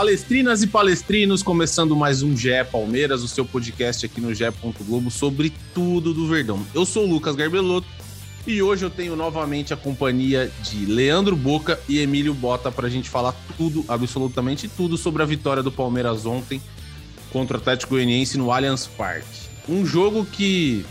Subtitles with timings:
[0.00, 4.44] Palestrinas e palestrinos, começando mais um GE Palmeiras, o seu podcast aqui no GE.
[4.80, 6.66] Globo sobre tudo do Verdão.
[6.72, 7.86] Eu sou o Lucas Garbelotto
[8.46, 12.90] e hoje eu tenho novamente a companhia de Leandro Boca e Emílio Bota para a
[12.90, 16.62] gente falar tudo, absolutamente tudo, sobre a vitória do Palmeiras ontem
[17.30, 19.50] contra o Atlético Goianiense no Allianz Parque.
[19.68, 20.82] Um jogo que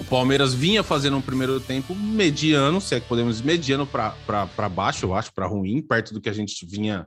[0.00, 4.68] o Palmeiras vinha fazendo um primeiro tempo mediano, se é que podemos dizer, mediano para
[4.68, 7.06] baixo, eu acho, para ruim, perto do que a gente vinha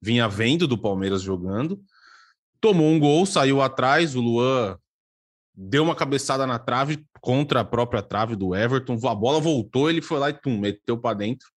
[0.00, 1.80] vinha vendo do Palmeiras jogando.
[2.60, 4.78] Tomou um gol, saiu atrás, o Luan
[5.54, 8.98] deu uma cabeçada na trave contra a própria trave do Everton.
[9.06, 11.48] A bola voltou, ele foi lá e tum, meteu para dentro.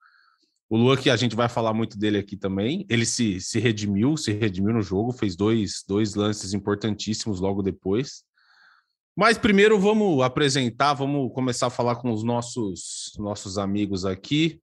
[0.69, 4.17] O Luan, que a gente vai falar muito dele aqui também, ele se, se redimiu,
[4.17, 8.23] se redimiu no jogo, fez dois, dois lances importantíssimos logo depois.
[9.15, 14.59] Mas primeiro vamos apresentar, vamos começar a falar com os nossos, nossos amigos aqui.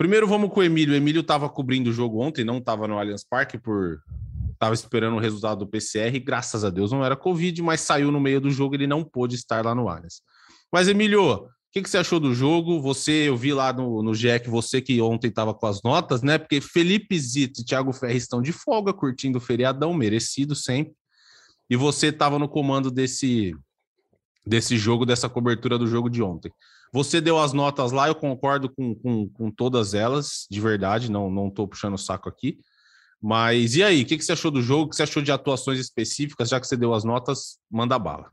[0.00, 0.94] Primeiro vamos com o Emílio.
[0.94, 4.00] O Emílio estava cobrindo o jogo ontem, não estava no Allianz Parque por
[4.50, 6.18] estava esperando o resultado do PCR.
[6.18, 9.34] Graças a Deus não era Covid, mas saiu no meio do jogo, ele não pôde
[9.34, 10.22] estar lá no Allianz.
[10.72, 12.80] Mas Emílio, o que, que, você achou do jogo?
[12.80, 16.38] Você, eu vi lá no, no GEC, você que ontem estava com as notas, né?
[16.38, 20.94] Porque Felipe Zito e Thiago Ferri estão de folga, curtindo o feriadão, merecido sempre.
[21.68, 23.54] E você estava no comando desse,
[24.46, 26.50] desse jogo, dessa cobertura do jogo de ontem.
[26.92, 31.30] Você deu as notas lá, eu concordo com, com, com todas elas, de verdade, não
[31.30, 32.58] não estou puxando o saco aqui.
[33.22, 34.84] Mas e aí, o que, que você achou do jogo?
[34.84, 36.48] O que você achou de atuações específicas?
[36.48, 38.30] Já que você deu as notas, manda bala.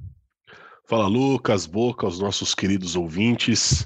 [0.87, 3.85] Fala, Lucas, Boca, os nossos queridos ouvintes.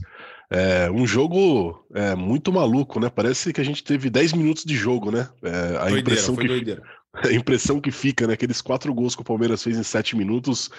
[0.54, 3.10] É um jogo é, muito maluco, né?
[3.10, 5.30] Parece que a gente teve 10 minutos de jogo, né?
[5.42, 6.84] É, a doideira, impressão foi que doideira.
[7.24, 8.34] a impressão que fica, né?
[8.34, 10.70] Aqueles quatro gols que o Palmeiras fez em sete minutos,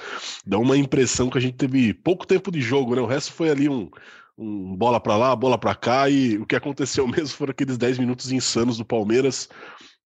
[0.46, 3.02] dá uma impressão que a gente teve pouco tempo de jogo, né?
[3.02, 3.90] O resto foi ali um,
[4.36, 7.98] um bola para lá, bola para cá, e o que aconteceu mesmo foram aqueles dez
[7.98, 9.48] minutos insanos do Palmeiras,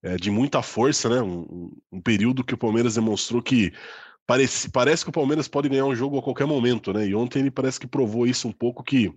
[0.03, 1.23] é, de muita força, né?
[1.23, 3.73] Um, um, período que o Palmeiras demonstrou que
[4.27, 7.07] parece, parece que o Palmeiras pode ganhar um jogo a qualquer momento, né?
[7.07, 9.13] E ontem ele parece que provou isso um pouco que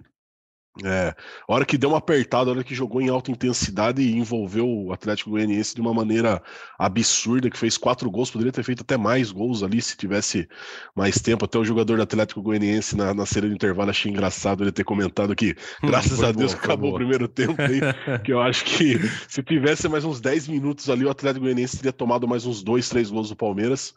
[0.83, 1.13] é,
[1.47, 4.67] a hora que deu uma apertada, a hora que jogou em alta intensidade e envolveu
[4.67, 6.41] o Atlético Goianiense de uma maneira
[6.77, 10.47] absurda, que fez quatro gols, poderia ter feito até mais gols ali se tivesse
[10.95, 11.45] mais tempo.
[11.45, 14.83] Até o jogador do Atlético Goianiense na, na série de intervalo achei engraçado ele ter
[14.83, 17.79] comentado que, graças a Deus, acabou o primeiro tempo aí,
[18.23, 21.93] que eu acho que se tivesse mais uns 10 minutos ali, o Atlético Goianiense teria
[21.93, 23.93] tomado mais uns dois, três gols do Palmeiras.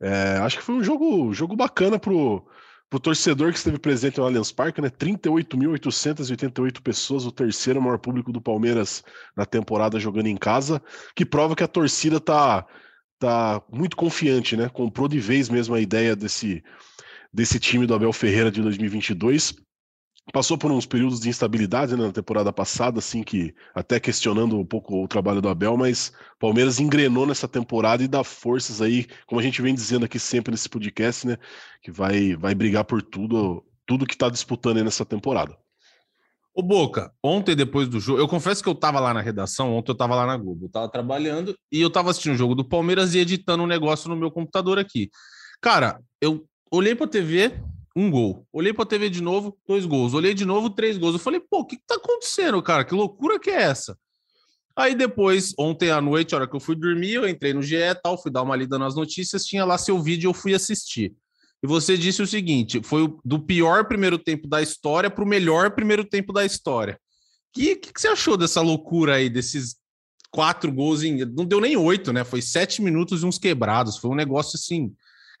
[0.00, 2.44] É, acho que foi um jogo, jogo bacana pro
[2.88, 4.88] para o torcedor que esteve presente no Allianz Parque, né?
[4.88, 9.02] 38.888 pessoas, o terceiro maior público do Palmeiras
[9.36, 10.82] na temporada jogando em casa,
[11.14, 12.66] que prova que a torcida tá,
[13.18, 14.68] tá muito confiante, né?
[14.68, 16.62] Comprou de vez mesmo a ideia desse,
[17.32, 19.64] desse time do Abel Ferreira de 2022
[20.32, 24.64] passou por uns períodos de instabilidade né, na temporada passada, assim, que até questionando um
[24.64, 29.40] pouco o trabalho do Abel, mas Palmeiras engrenou nessa temporada e dá forças aí, como
[29.40, 31.36] a gente vem dizendo aqui sempre nesse podcast, né,
[31.82, 35.56] que vai, vai brigar por tudo, tudo que está disputando aí nessa temporada.
[36.56, 39.90] Ô Boca, ontem depois do jogo, eu confesso que eu tava lá na redação, ontem
[39.90, 42.64] eu tava lá na Globo, eu tava trabalhando e eu tava assistindo o jogo do
[42.64, 45.10] Palmeiras e editando um negócio no meu computador aqui.
[45.60, 47.60] Cara, eu olhei pra TV,
[47.96, 48.46] um gol.
[48.52, 50.14] Olhei pra TV de novo, dois gols.
[50.14, 51.14] Olhei de novo, três gols.
[51.14, 52.84] Eu falei, pô, o que, que tá acontecendo, cara?
[52.84, 53.96] Que loucura que é essa?
[54.76, 57.76] Aí depois, ontem à noite, a hora que eu fui dormir, eu entrei no GE
[58.02, 61.14] tal, fui dar uma lida nas notícias, tinha lá seu vídeo, eu fui assistir.
[61.62, 65.70] E você disse o seguinte: foi do pior primeiro tempo da história para o melhor
[65.70, 66.94] primeiro tempo da história.
[66.94, 69.76] O que, que, que, você achou dessa loucura aí, desses
[70.30, 71.24] quatro gols em.
[71.24, 72.24] Não deu nem oito, né?
[72.24, 73.96] Foi sete minutos e uns quebrados.
[73.96, 74.92] Foi um negócio assim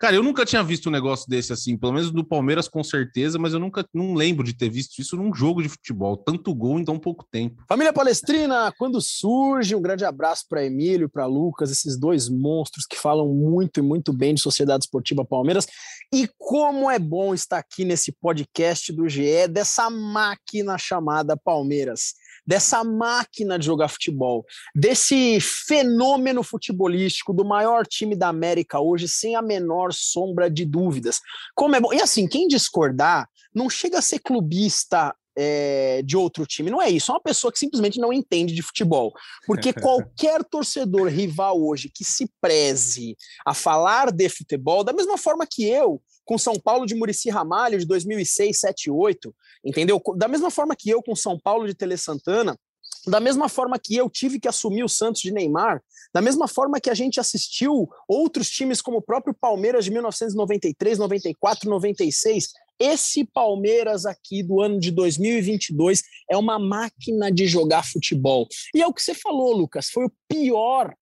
[0.04, 3.38] Cara, eu nunca tinha visto um negócio desse assim, pelo menos do Palmeiras com certeza,
[3.38, 6.78] mas eu nunca não lembro de ter visto isso num jogo de futebol, tanto gol
[6.78, 7.64] em tão pouco tempo.
[7.66, 12.98] Família Palestrina, quando surge, um grande abraço para Emílio, para Lucas, esses dois monstros que
[12.98, 15.66] falam muito e muito bem de Sociedade Esportiva Palmeiras.
[16.12, 22.12] E como é bom estar aqui nesse podcast do GE, dessa máquina chamada Palmeiras
[22.46, 29.34] dessa máquina de jogar futebol, desse fenômeno futebolístico do maior time da América hoje, sem
[29.34, 31.20] a menor sombra de dúvidas.
[31.54, 31.92] Como é bom.
[31.92, 36.70] E assim, quem discordar não chega a ser clubista é, de outro time.
[36.70, 39.12] Não é isso, é uma pessoa que simplesmente não entende de futebol.
[39.46, 45.46] Porque qualquer torcedor rival hoje que se preze a falar de futebol, da mesma forma
[45.48, 50.00] que eu, com São Paulo de Murici Ramalho de 2006, 7, 8, entendeu?
[50.16, 52.58] Da mesma forma que eu com São Paulo de Tele Santana,
[53.06, 55.82] da mesma forma que eu tive que assumir o Santos de Neymar,
[56.14, 60.98] da mesma forma que a gente assistiu outros times como o próprio Palmeiras de 1993,
[60.98, 68.46] 94, 96, esse Palmeiras aqui do ano de 2022 é uma máquina de jogar futebol.
[68.74, 70.94] E é o que você falou, Lucas, foi o pior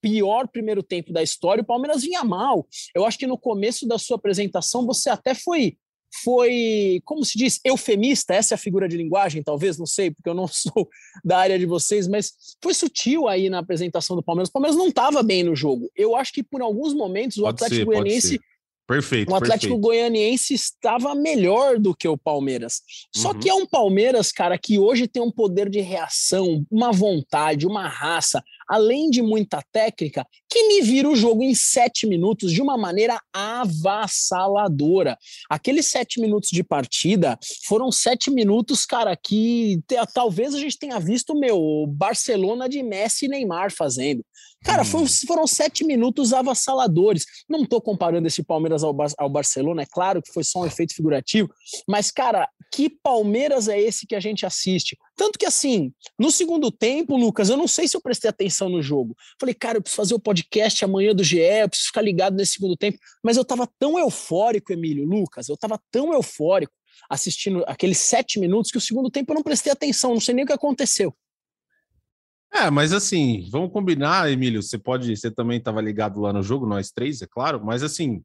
[0.00, 2.64] pior primeiro tempo da história, o Palmeiras vinha mal.
[2.94, 5.76] Eu acho que no começo da sua apresentação você até foi
[6.22, 10.28] foi, como se diz, eufemista, essa é a figura de linguagem, talvez, não sei, porque
[10.28, 10.88] eu não sou
[11.24, 12.32] da área de vocês, mas
[12.62, 14.48] foi sutil aí na apresentação do Palmeiras.
[14.48, 15.90] O Palmeiras não estava bem no jogo.
[15.96, 18.40] Eu acho que por alguns momentos o pode Atlético ser, Goianiense
[18.86, 19.32] Perfeito.
[19.32, 19.80] O Atlético perfeito.
[19.80, 22.82] Goianiense estava melhor do que o Palmeiras.
[23.12, 23.38] Só uhum.
[23.40, 27.88] que é um Palmeiras, cara, que hoje tem um poder de reação, uma vontade, uma
[27.88, 32.76] raça, além de muita técnica, que me vira o jogo em sete minutos de uma
[32.76, 35.16] maneira avassaladora.
[35.48, 39.80] Aqueles sete minutos de partida foram sete minutos, cara, que
[40.14, 44.24] talvez a gente tenha visto, meu, Barcelona de Messi e Neymar fazendo.
[44.64, 45.06] Cara, hum.
[45.26, 47.24] foram sete minutos avassaladores.
[47.48, 50.94] Não estou comparando esse Palmeiras ao, ao, Barcelona, é claro que foi só um efeito
[50.94, 51.48] figurativo,
[51.88, 54.96] mas, cara, que Palmeiras é esse que a gente assiste?
[55.16, 58.82] Tanto que, assim, no segundo tempo, Lucas, eu não sei se eu prestei atenção no
[58.82, 59.16] jogo.
[59.40, 62.52] Falei, cara, eu preciso fazer o podcast amanhã do GE, eu preciso ficar ligado nesse
[62.52, 66.72] segundo tempo, mas eu estava tão eufórico, Emílio, Lucas, eu estava tão eufórico
[67.10, 70.44] assistindo aqueles sete minutos que o segundo tempo eu não prestei atenção, não sei nem
[70.44, 71.14] o que aconteceu.
[72.58, 74.62] É, mas assim, vamos combinar, Emílio.
[74.62, 78.22] Você pode, você também estava ligado lá no jogo, nós três, é claro, mas assim,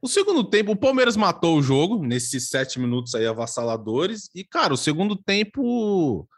[0.00, 4.72] o segundo tempo, o Palmeiras matou o jogo nesses sete minutos aí avassaladores, e, cara,
[4.72, 6.28] o segundo tempo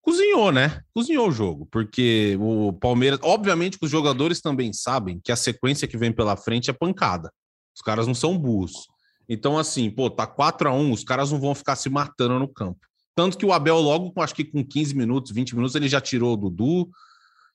[0.00, 0.80] cozinhou, né?
[0.94, 5.86] Cozinhou o jogo, porque o Palmeiras, obviamente que os jogadores também sabem que a sequência
[5.86, 7.30] que vem pela frente é pancada.
[7.76, 8.86] Os caras não são burros.
[9.28, 12.48] Então, assim, pô, tá 4 a 1 os caras não vão ficar se matando no
[12.48, 12.80] campo.
[13.14, 16.34] Tanto que o Abel, logo, acho que com 15 minutos, 20 minutos, ele já tirou
[16.34, 16.90] o Dudu,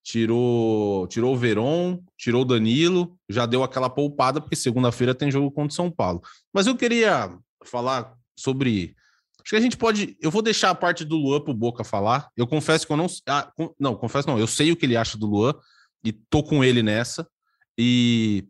[0.03, 5.51] tirou, tirou o Veron, tirou o Danilo, já deu aquela poupada, porque segunda-feira tem jogo
[5.51, 6.21] contra o São Paulo.
[6.53, 8.95] Mas eu queria falar sobre.
[9.41, 10.17] Acho que a gente pode.
[10.21, 12.29] Eu vou deixar a parte do Luan pro Boca falar.
[12.37, 13.07] Eu confesso que eu não.
[13.27, 14.39] Ah, não, confesso não.
[14.39, 15.53] Eu sei o que ele acha do Luan
[16.03, 17.27] e tô com ele nessa.
[17.77, 18.47] E.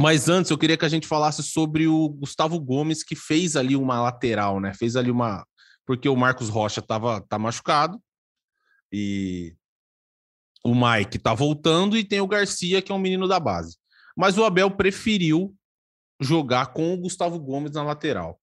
[0.00, 3.74] Mas antes eu queria que a gente falasse sobre o Gustavo Gomes, que fez ali
[3.74, 4.72] uma lateral, né?
[4.72, 5.44] Fez ali uma
[5.88, 7.98] porque o Marcos Rocha tava, tá machucado
[8.92, 9.56] e
[10.62, 13.78] o Mike tá voltando e tem o Garcia, que é um menino da base.
[14.14, 15.56] Mas o Abel preferiu
[16.20, 18.38] jogar com o Gustavo Gomes na lateral.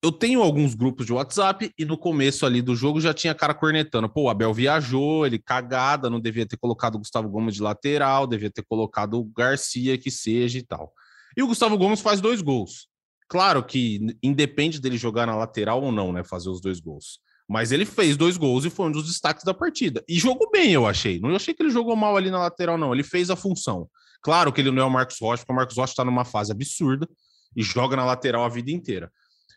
[0.00, 3.52] Eu tenho alguns grupos de WhatsApp e no começo ali do jogo já tinha cara
[3.52, 4.08] cornetando.
[4.08, 8.28] Pô, o Abel viajou, ele cagada, não devia ter colocado o Gustavo Gomes de lateral,
[8.28, 10.92] devia ter colocado o Garcia que seja e tal.
[11.36, 12.91] E o Gustavo Gomes faz dois gols.
[13.32, 16.22] Claro que independe dele jogar na lateral ou não, né?
[16.22, 17.18] Fazer os dois gols.
[17.48, 20.04] Mas ele fez dois gols e foi um dos destaques da partida.
[20.06, 21.18] E jogou bem, eu achei.
[21.18, 22.92] Não achei que ele jogou mal ali na lateral, não.
[22.92, 23.88] Ele fez a função.
[24.20, 26.52] Claro que ele não é o Marcos Rocha, porque o Marcos Rocha está numa fase
[26.52, 27.08] absurda
[27.56, 29.10] e joga na lateral a vida inteira.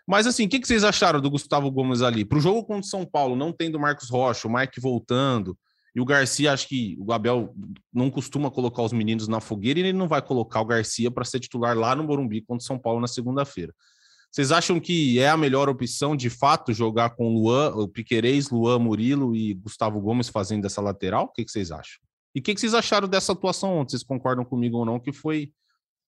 [0.08, 2.24] Mas assim, o que, que vocês acharam do Gustavo Gomes ali?
[2.24, 5.58] Para o jogo contra o São Paulo, não tendo o Marcos Rocha, o Mike voltando,
[5.96, 7.56] e o Garcia, acho que o Abel
[7.94, 11.24] não costuma colocar os meninos na fogueira e ele não vai colocar o Garcia para
[11.24, 13.74] ser titular lá no Morumbi contra o São Paulo na segunda-feira.
[14.30, 18.78] Vocês acham que é a melhor opção, de fato, jogar com Luan, o Piquerez, Luan,
[18.80, 21.26] Murilo e Gustavo Gomes fazendo essa lateral?
[21.26, 22.02] O que, que vocês acham?
[22.36, 23.92] E o que, que vocês acharam dessa atuação ontem?
[23.92, 25.00] Vocês concordam comigo ou não?
[25.00, 25.54] Que foi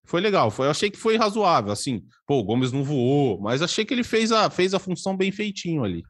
[0.03, 0.51] foi legal.
[0.51, 1.71] Foi, eu achei que foi razoável.
[1.71, 5.15] Assim, pô, o Gomes não voou, mas achei que ele fez a, fez a função
[5.15, 6.03] bem feitinho ali.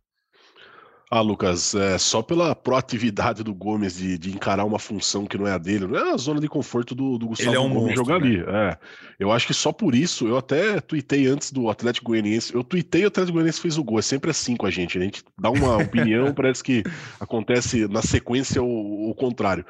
[1.10, 5.48] Ah, Lucas, é, só pela proatividade do Gomes de, de, encarar uma função que não
[5.48, 7.70] é a dele, não é a zona de conforto do, do Gustavo Ele é um
[7.70, 8.28] Gomes monstro, jogar né?
[8.28, 8.44] ali.
[8.46, 8.78] É,
[9.18, 13.04] eu acho que só por isso, eu até tuitei antes do Atlético Goianiense, eu tuitei
[13.04, 15.24] e o Atlético Goianiense fez o gol, é sempre assim com a gente, a gente
[15.40, 16.84] dá uma opinião, parece que
[17.22, 19.66] acontece na sequência o, o contrário.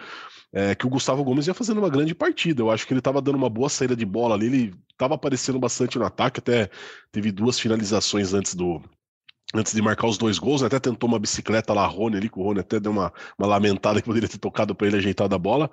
[0.52, 2.62] É, que o Gustavo Gomes ia fazendo uma grande partida.
[2.62, 5.60] Eu acho que ele estava dando uma boa saída de bola ali, ele estava aparecendo
[5.60, 6.70] bastante no ataque, até
[7.12, 8.82] teve duas finalizações antes do,
[9.54, 10.68] antes de marcar os dois gols, né?
[10.68, 14.02] até tentou uma bicicleta lá, Rony ali, que o Rony até deu uma, uma lamentada
[14.02, 15.70] que poderia ter tocado para ele ajeitar da bola.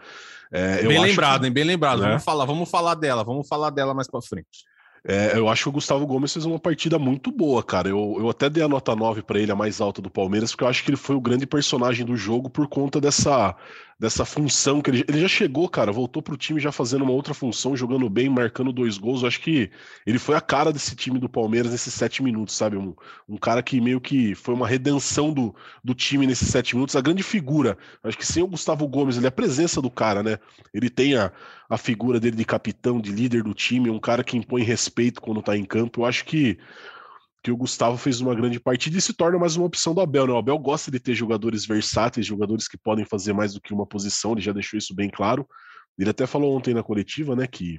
[0.53, 1.53] É, bem lembrado, que, hein?
[1.53, 2.01] Bem lembrado.
[2.01, 2.09] Né?
[2.09, 4.65] Vamos falar, vamos falar dela, vamos falar dela mais para frente.
[5.07, 7.89] É, eu acho que o Gustavo Gomes fez uma partida muito boa, cara.
[7.89, 10.65] Eu, eu até dei a nota 9 para ele, a mais alta do Palmeiras, porque
[10.65, 13.55] eu acho que ele foi o grande personagem do jogo por conta dessa,
[13.99, 17.35] dessa função que ele, ele já chegou, cara, voltou pro time já fazendo uma outra
[17.35, 19.23] função, jogando bem, marcando dois gols.
[19.23, 19.71] Eu acho que
[20.07, 22.77] ele foi a cara desse time do Palmeiras nesses sete minutos, sabe?
[22.77, 22.95] Um,
[23.29, 27.01] um cara que meio que foi uma redenção do, do time nesses sete minutos, a
[27.01, 27.79] grande figura.
[28.03, 30.39] Eu acho que sem o Gustavo Gomes, ele é a presença do cara, né?
[30.73, 31.33] Ele tem a,
[31.69, 35.43] a figura dele de capitão, de líder do time, um cara que impõe respeito quando
[35.43, 36.01] tá em campo.
[36.01, 36.59] Eu acho que,
[37.45, 40.27] que o Gustavo fez uma grande partida e se torna mais uma opção do Abel,
[40.27, 40.33] né?
[40.33, 43.85] O Abel gosta de ter jogadores versáteis, jogadores que podem fazer mais do que uma
[43.85, 45.47] posição, ele já deixou isso bem claro.
[45.99, 47.79] Ele até falou ontem na coletiva, né, que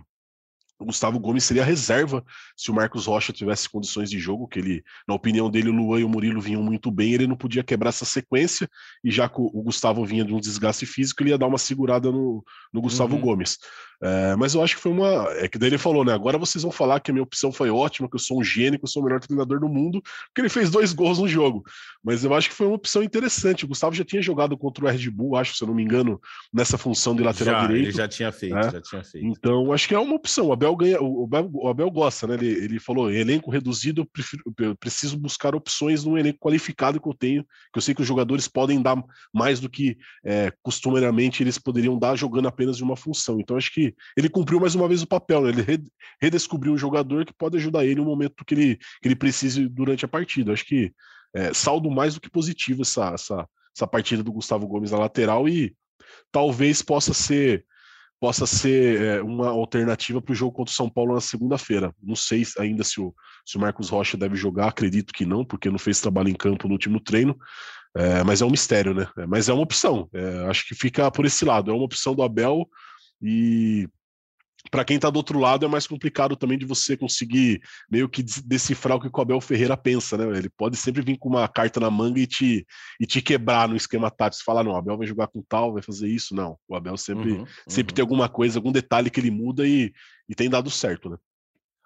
[0.78, 2.24] o Gustavo Gomes seria reserva
[2.56, 6.00] se o Marcos Rocha tivesse condições de jogo, que ele, na opinião dele, o Luan
[6.00, 8.70] e o Murilo vinham muito bem, ele não podia quebrar essa sequência,
[9.04, 12.12] e já que o Gustavo vinha de um desgaste físico, ele ia dar uma segurada
[12.12, 12.44] no,
[12.74, 13.22] no Gustavo uhum.
[13.22, 13.58] Gomes.
[14.02, 15.28] É, mas eu acho que foi uma.
[15.38, 16.14] É que daí ele falou, né?
[16.14, 18.78] Agora vocês vão falar que a minha opção foi ótima, que eu sou um gênio,
[18.80, 21.64] que eu sou o melhor treinador do mundo, porque ele fez dois gols no jogo.
[22.04, 23.66] Mas eu acho que foi uma opção interessante.
[23.66, 26.20] O Gustavo já tinha jogado contra o Red Bull, acho, se eu não me engano,
[26.54, 27.86] nessa função de lateral já, direito.
[27.86, 28.72] Ele já tinha feito, né?
[28.72, 29.26] já tinha feito.
[29.26, 30.48] Então, acho que é uma opção.
[30.48, 32.36] O Abel ganha, o Abel, o Abel gosta, né?
[32.36, 37.08] Ele, ele falou: elenco reduzido, eu, prefiro, eu preciso buscar opções no elenco qualificado que
[37.08, 39.02] eu tenho, que eu sei que os jogadores podem dar
[39.34, 43.40] mais do que é, costumeiramente eles poderiam dar jogando apenas de uma função.
[43.40, 43.85] Então, acho que
[44.16, 45.50] ele cumpriu mais uma vez o papel, né?
[45.50, 45.84] Ele
[46.22, 50.06] redescobriu um jogador que pode ajudar ele no momento que ele, que ele precise durante
[50.06, 50.54] a partida.
[50.54, 50.94] Acho que
[51.36, 55.50] é, saldo mais do que positivo essa, essa, essa partida do Gustavo Gomes na lateral
[55.50, 55.76] e
[56.32, 57.66] talvez possa ser
[58.18, 61.94] possa ser é, uma alternativa para o jogo contra o São Paulo na segunda-feira.
[62.02, 63.14] Não sei ainda se o,
[63.46, 66.68] se o Marcos Rocha deve jogar, acredito que não, porque não fez trabalho em campo
[66.68, 67.38] no último treino,
[67.96, 69.08] é, mas é um mistério, né?
[69.18, 72.16] É, mas é uma opção, é, acho que fica por esse lado, é uma opção
[72.16, 72.68] do Abel
[73.22, 73.88] e
[74.72, 78.24] para quem está do outro lado é mais complicado também de você conseguir meio que
[78.24, 80.38] decifrar o que o Abel Ferreira pensa, né?
[80.38, 82.66] Ele pode sempre vir com uma carta na manga e te,
[83.00, 84.40] e te quebrar no esquema tático.
[84.40, 86.36] Você fala, não, o Abel vai jogar com tal, vai fazer isso.
[86.36, 87.96] Não, o Abel sempre, uhum, sempre uhum.
[87.96, 89.94] tem alguma coisa, algum detalhe que ele muda e,
[90.28, 91.18] e tem dado certo, né?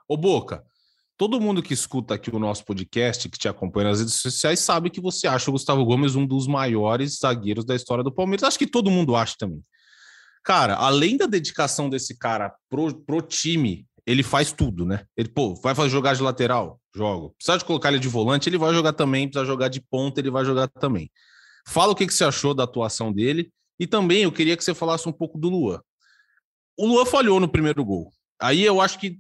[0.08, 0.64] Ô Boca,
[1.18, 4.90] todo mundo que escuta aqui o nosso podcast, que te acompanha nas redes sociais, sabe
[4.90, 8.44] que você acha o Gustavo Gomes um dos maiores zagueiros da história do Palmeiras.
[8.44, 9.62] Acho que todo mundo acha também.
[10.44, 15.06] Cara, além da dedicação desse cara pro, pro time, ele faz tudo, né?
[15.16, 16.80] Ele, pô, vai fazer jogar de lateral?
[16.96, 17.36] Jogo.
[17.38, 19.28] Precisa de colocar ele de volante, ele vai jogar também.
[19.28, 21.12] Precisa jogar de ponta, ele vai jogar também.
[21.68, 23.52] Fala o que, que você achou da atuação dele.
[23.80, 25.80] E também eu queria que você falasse um pouco do Luan.
[26.78, 28.12] O Luan falhou no primeiro gol.
[28.42, 29.20] Aí eu acho que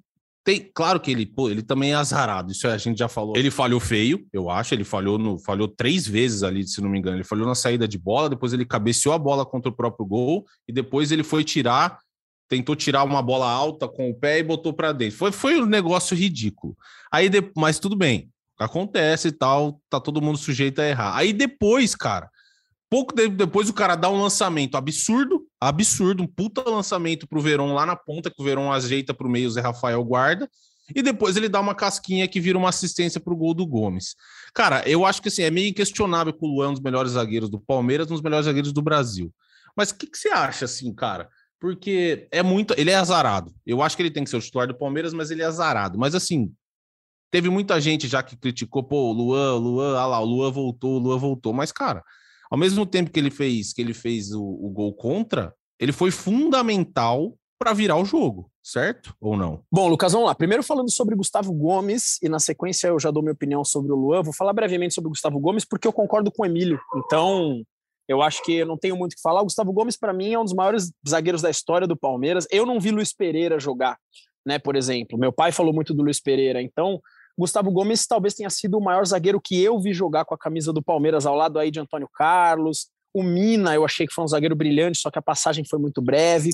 [0.49, 3.37] tem, claro que ele, pô, ele também é azarado, isso a gente já falou.
[3.37, 6.97] Ele falhou feio, eu acho, ele falhou no, falhou três vezes ali, se não me
[6.97, 7.17] engano.
[7.17, 10.45] Ele falhou na saída de bola, depois ele cabeceou a bola contra o próprio gol
[10.67, 11.99] e depois ele foi tirar,
[12.47, 15.17] tentou tirar uma bola alta com o pé e botou para dentro.
[15.17, 16.75] Foi, foi um negócio ridículo.
[17.11, 21.15] Aí, de, mas tudo bem, acontece e tal, tá todo mundo sujeito a errar.
[21.15, 22.27] Aí depois, cara,
[22.89, 27.85] pouco depois o cara dá um lançamento absurdo, absurdo, um puta lançamento pro Verón lá
[27.85, 30.49] na ponta, que o Verón ajeita pro meio, o Zé Rafael guarda,
[30.95, 34.15] e depois ele dá uma casquinha que vira uma assistência pro gol do Gomes.
[34.53, 37.11] Cara, eu acho que assim, é meio inquestionável que o Luan é um dos melhores
[37.11, 39.33] zagueiros do Palmeiras, um dos melhores zagueiros do Brasil.
[39.75, 41.29] Mas o que, que você acha, assim, cara?
[41.59, 42.73] Porque é muito.
[42.77, 43.53] Ele é azarado.
[43.65, 45.97] Eu acho que ele tem que ser o titular do Palmeiras, mas ele é azarado.
[45.99, 46.51] Mas assim,
[47.29, 50.99] teve muita gente já que criticou, pô, Luan, Luan, ah lá, o Luan voltou, o
[50.99, 51.53] Luan voltou.
[51.53, 52.03] Mas, cara,
[52.49, 56.11] ao mesmo tempo que ele fez que ele fez o, o gol contra, ele foi
[56.11, 59.13] fundamental para virar o jogo, certo?
[59.19, 59.61] Ou não?
[59.69, 60.33] Bom, Lucas, vamos lá.
[60.33, 63.95] Primeiro falando sobre Gustavo Gomes, e na sequência eu já dou minha opinião sobre o
[63.95, 64.23] Luan.
[64.23, 66.79] Vou falar brevemente sobre o Gustavo Gomes, porque eu concordo com o Emílio.
[66.95, 67.61] Então,
[68.07, 69.41] eu acho que eu não tenho muito o que falar.
[69.41, 72.47] O Gustavo Gomes, para mim, é um dos maiores zagueiros da história do Palmeiras.
[72.49, 73.97] Eu não vi Luiz Pereira jogar,
[74.45, 74.57] né?
[74.57, 75.19] Por exemplo.
[75.19, 76.61] Meu pai falou muito do Luiz Pereira.
[76.61, 77.01] Então,
[77.39, 80.73] Gustavo Gomes talvez tenha sido o maior zagueiro que eu vi jogar com a camisa
[80.73, 82.87] do Palmeiras ao lado aí de Antônio Carlos.
[83.13, 86.01] O Mina, eu achei que foi um zagueiro brilhante, só que a passagem foi muito
[86.01, 86.51] breve.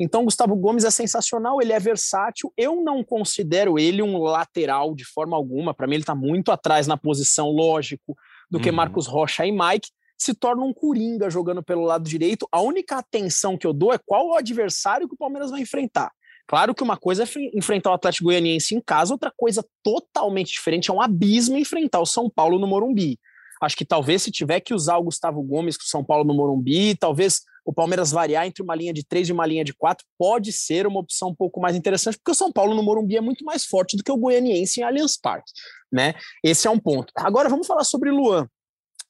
[0.00, 2.52] Então, Gustavo Gomes é sensacional, ele é versátil.
[2.56, 5.74] Eu não considero ele um lateral de forma alguma.
[5.74, 8.16] Para mim, ele está muito atrás na posição, lógico,
[8.48, 8.76] do que uhum.
[8.76, 9.90] Marcos Rocha e Mike.
[10.16, 12.46] Se torna um coringa jogando pelo lado direito.
[12.52, 16.12] A única atenção que eu dou é qual o adversário que o Palmeiras vai enfrentar.
[16.48, 20.90] Claro que uma coisa é enfrentar o Atlético Goianiense em casa, outra coisa totalmente diferente
[20.90, 23.18] é um abismo enfrentar o São Paulo no Morumbi.
[23.60, 26.32] Acho que talvez se tiver que usar o Gustavo Gomes com o São Paulo no
[26.32, 30.06] Morumbi, talvez o Palmeiras variar entre uma linha de três e uma linha de quatro,
[30.16, 33.20] pode ser uma opção um pouco mais interessante, porque o São Paulo no Morumbi é
[33.20, 35.52] muito mais forte do que o Goianiense em Allianz Parque,
[35.92, 36.14] né?
[36.42, 37.12] Esse é um ponto.
[37.14, 38.48] Agora vamos falar sobre Luan.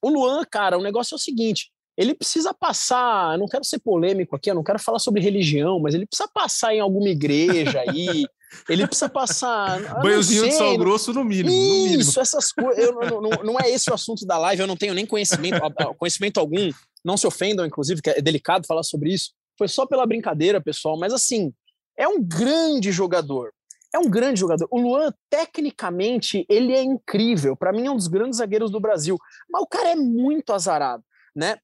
[0.03, 4.37] O Luan, cara, o negócio é o seguinte, ele precisa passar, não quero ser polêmico
[4.37, 8.25] aqui, eu não quero falar sobre religião, mas ele precisa passar em alguma igreja aí,
[8.71, 10.01] ele precisa passar.
[10.01, 11.51] Banhozinho sei, de sal grosso no mínimo.
[11.51, 12.13] Isso, no mínimo.
[12.21, 12.95] essas coisas.
[12.95, 15.61] Não, não, não, é esse o assunto da live, eu não tenho nem conhecimento,
[15.99, 16.71] conhecimento algum.
[17.05, 19.33] Não se ofendam, inclusive, que é delicado falar sobre isso.
[19.59, 21.53] Foi só pela brincadeira, pessoal, mas assim,
[21.97, 23.53] é um grande jogador.
[23.93, 24.69] É um grande jogador.
[24.71, 27.57] O Luan, tecnicamente, ele é incrível.
[27.57, 29.19] Para mim, é um dos grandes zagueiros do Brasil.
[29.51, 31.03] Mas o cara é muito azarado,
[31.35, 31.57] né?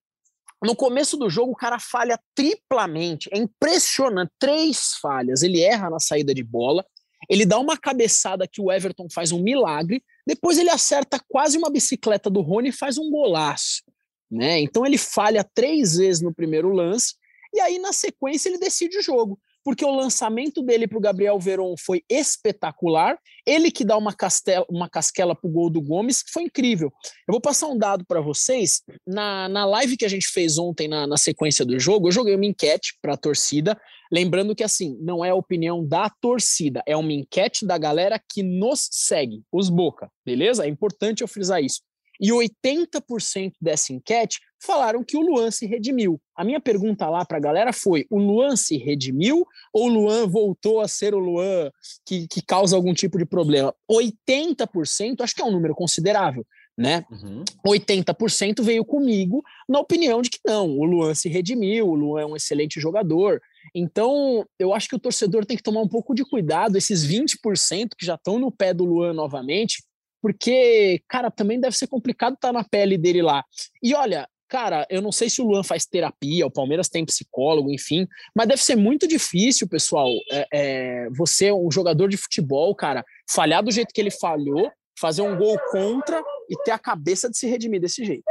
[0.65, 3.29] No começo do jogo, o cara falha triplamente.
[3.33, 4.33] É impressionante.
[4.39, 5.43] Três falhas.
[5.43, 6.85] Ele erra na saída de bola.
[7.29, 10.03] Ele dá uma cabeçada que o Everton faz um milagre.
[10.27, 13.83] Depois ele acerta quase uma bicicleta do Rony e faz um golaço.
[14.31, 14.61] Né?
[14.61, 17.15] Então ele falha três vezes no primeiro lance.
[17.53, 21.39] E aí, na sequência, ele decide o jogo porque o lançamento dele para o Gabriel
[21.39, 23.19] Veron foi espetacular.
[23.47, 26.93] Ele que dá uma, castela, uma casquela para o gol do Gomes, foi incrível.
[27.27, 28.83] Eu vou passar um dado para vocês.
[29.07, 32.35] Na, na live que a gente fez ontem, na, na sequência do jogo, eu joguei
[32.35, 33.81] uma enquete para a torcida.
[34.13, 38.43] Lembrando que, assim, não é a opinião da torcida, é uma enquete da galera que
[38.43, 40.65] nos segue, os Boca, beleza?
[40.65, 41.81] É importante eu frisar isso.
[42.25, 46.19] E 80% dessa enquete falaram que o Luan se redimiu.
[46.35, 50.27] A minha pergunta lá para a galera foi: o Luan se redimiu ou o Luan
[50.27, 51.71] voltou a ser o Luan
[52.07, 53.75] que, que causa algum tipo de problema?
[53.91, 56.47] 80%, acho que é um número considerável,
[56.79, 57.05] né?
[57.11, 57.45] Uhum.
[57.67, 62.27] 80% veio comigo na opinião de que não, o Luan se redimiu, o Luan é
[62.27, 63.39] um excelente jogador.
[63.75, 67.91] Então, eu acho que o torcedor tem que tomar um pouco de cuidado, esses 20%
[67.99, 69.85] que já estão no pé do Luan novamente,
[70.25, 73.45] porque, cara, também deve ser complicado estar tá na pele dele lá.
[73.83, 77.71] E olha, cara, eu não sei se o Luan faz terapia, o Palmeiras tem psicólogo,
[77.71, 83.05] enfim, mas deve ser muito difícil, pessoal, é, é, você, um jogador de futebol, cara,
[83.29, 87.37] falhar do jeito que ele falhou, fazer um gol contra e ter a cabeça de
[87.37, 88.25] se redimir desse jeito.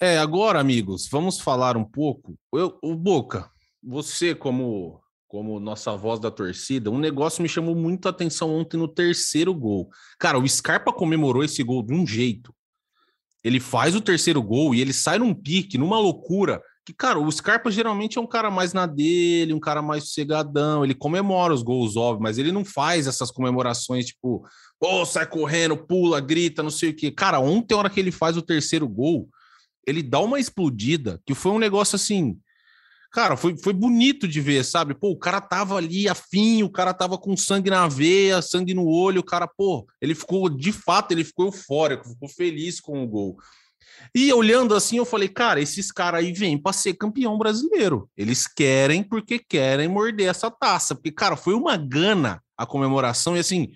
[0.00, 2.36] É, agora, amigos, vamos falar um pouco.
[2.52, 3.48] Eu, o Boca,
[3.80, 5.00] você como
[5.32, 9.88] como nossa voz da torcida, um negócio me chamou muito atenção ontem no terceiro gol.
[10.18, 12.54] Cara, o Scarpa comemorou esse gol de um jeito.
[13.42, 16.60] Ele faz o terceiro gol e ele sai num pique, numa loucura.
[16.84, 20.84] Que, cara, o Scarpa geralmente é um cara mais na dele, um cara mais sossegadão.
[20.84, 24.46] Ele comemora os gols, óbvio, mas ele não faz essas comemorações tipo,
[24.78, 27.10] oh, sai correndo, pula, grita, não sei o quê.
[27.10, 29.30] Cara, ontem, a hora que ele faz o terceiro gol,
[29.86, 32.38] ele dá uma explodida, que foi um negócio assim
[33.12, 34.94] cara, foi, foi bonito de ver, sabe?
[34.94, 38.86] Pô, o cara tava ali afim, o cara tava com sangue na veia, sangue no
[38.86, 43.06] olho, o cara, pô, ele ficou, de fato, ele ficou eufórico, ficou feliz com o
[43.06, 43.36] gol.
[44.14, 48.08] E olhando assim, eu falei, cara, esses caras aí vêm para ser campeão brasileiro.
[48.16, 50.94] Eles querem porque querem morder essa taça.
[50.94, 53.36] Porque, cara, foi uma gana a comemoração.
[53.36, 53.70] E assim,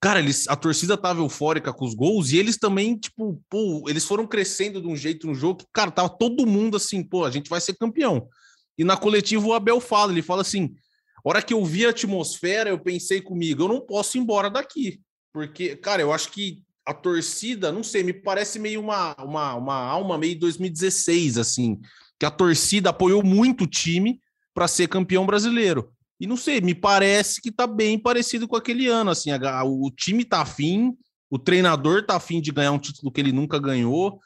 [0.00, 4.04] cara, eles, a torcida tava eufórica com os gols e eles também, tipo, pô, eles
[4.04, 7.30] foram crescendo de um jeito no jogo que, cara, tava todo mundo assim, pô, a
[7.30, 8.28] gente vai ser campeão.
[8.76, 10.74] E na coletiva o Abel fala, ele fala assim:
[11.24, 15.00] hora que eu vi a atmosfera, eu pensei comigo, eu não posso ir embora daqui.
[15.32, 19.74] Porque, cara, eu acho que a torcida, não sei, me parece meio uma, uma, uma
[19.74, 21.80] alma meio 2016, assim,
[22.18, 24.20] que a torcida apoiou muito o time
[24.52, 25.90] para ser campeão brasileiro.
[26.20, 29.90] E não sei, me parece que tá bem parecido com aquele ano, assim, a, o
[29.90, 30.96] time tá afim,
[31.30, 34.20] o treinador tá afim de ganhar um título que ele nunca ganhou.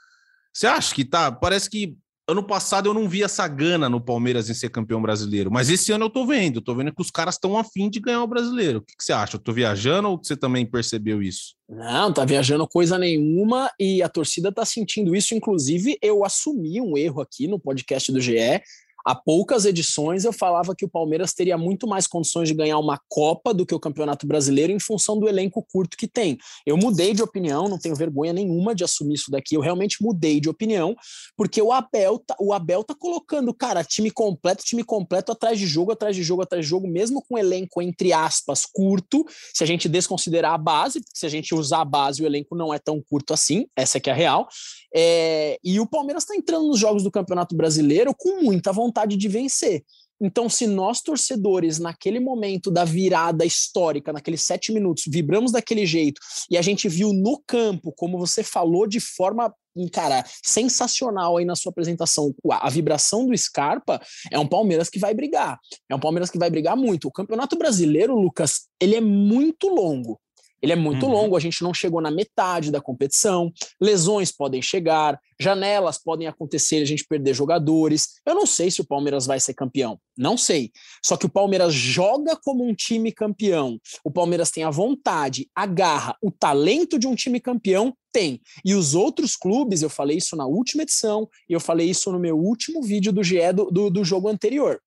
[0.53, 1.31] Você acha que tá?
[1.31, 1.97] Parece que
[2.29, 5.91] ano passado eu não vi essa gana no Palmeiras em ser campeão brasileiro, mas esse
[5.91, 8.81] ano eu tô vendo, tô vendo que os caras estão afim de ganhar o brasileiro.
[8.81, 9.37] O que, que, você acha?
[9.37, 11.55] Eu tô viajando ou você também percebeu isso?
[11.67, 15.35] Não, tá viajando coisa nenhuma e a torcida tá sentindo isso.
[15.35, 18.63] Inclusive, eu assumi um erro aqui no podcast do GE.
[19.09, 23.01] Há poucas edições eu falava que o Palmeiras teria muito mais condições de ganhar uma
[23.09, 26.37] Copa do que o Campeonato Brasileiro em função do elenco curto que tem.
[26.67, 29.55] Eu mudei de opinião, não tenho vergonha nenhuma de assumir isso daqui.
[29.55, 30.95] Eu realmente mudei de opinião,
[31.39, 35.67] porque o Abel tá, o Abel tá colocando, cara, time completo, time completo atrás de
[35.67, 39.67] jogo, atrás de jogo, atrás de jogo, mesmo com elenco entre aspas curto, se a
[39.67, 43.03] gente desconsiderar a base, se a gente usar a base, o elenco não é tão
[43.09, 44.47] curto assim, essa é que é a real.
[44.95, 49.29] É, e o Palmeiras está entrando nos jogos do Campeonato Brasileiro com muita vontade de
[49.29, 49.85] vencer.
[50.21, 56.21] Então, se nós, torcedores, naquele momento da virada histórica, naqueles sete minutos, vibramos daquele jeito
[56.51, 59.55] e a gente viu no campo, como você falou de forma,
[59.93, 65.15] cara, sensacional aí na sua apresentação, a vibração do Scarpa, é um Palmeiras que vai
[65.15, 65.59] brigar.
[65.89, 67.07] É um Palmeiras que vai brigar muito.
[67.07, 70.21] O Campeonato Brasileiro, Lucas, ele é muito longo.
[70.61, 71.13] Ele é muito Uhum.
[71.13, 76.83] longo, a gente não chegou na metade da competição, lesões podem chegar, janelas podem acontecer,
[76.83, 78.21] a gente perder jogadores.
[78.27, 80.71] Eu não sei se o Palmeiras vai ser campeão, não sei.
[81.05, 83.79] Só que o Palmeiras joga como um time campeão.
[84.05, 88.41] O Palmeiras tem a vontade, a garra, o talento de um time campeão, tem.
[88.65, 92.19] E os outros clubes, eu falei isso na última edição, e eu falei isso no
[92.19, 94.81] meu último vídeo do GE do, do, do jogo anterior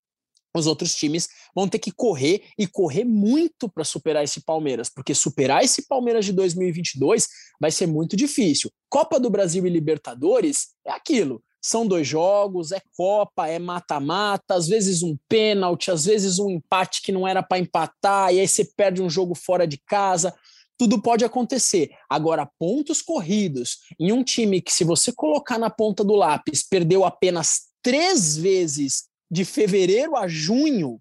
[0.54, 5.14] os outros times vão ter que correr e correr muito para superar esse Palmeiras, porque
[5.14, 7.26] superar esse Palmeiras de 2022
[7.60, 8.70] vai ser muito difícil.
[8.88, 11.42] Copa do Brasil e Libertadores é aquilo.
[11.64, 17.00] São dois jogos, é Copa, é mata-mata, às vezes um pênalti, às vezes um empate
[17.00, 20.34] que não era para empatar, e aí você perde um jogo fora de casa.
[20.76, 21.90] Tudo pode acontecer.
[22.10, 27.04] Agora, pontos corridos em um time que, se você colocar na ponta do lápis, perdeu
[27.04, 31.00] apenas três vezes de fevereiro a junho,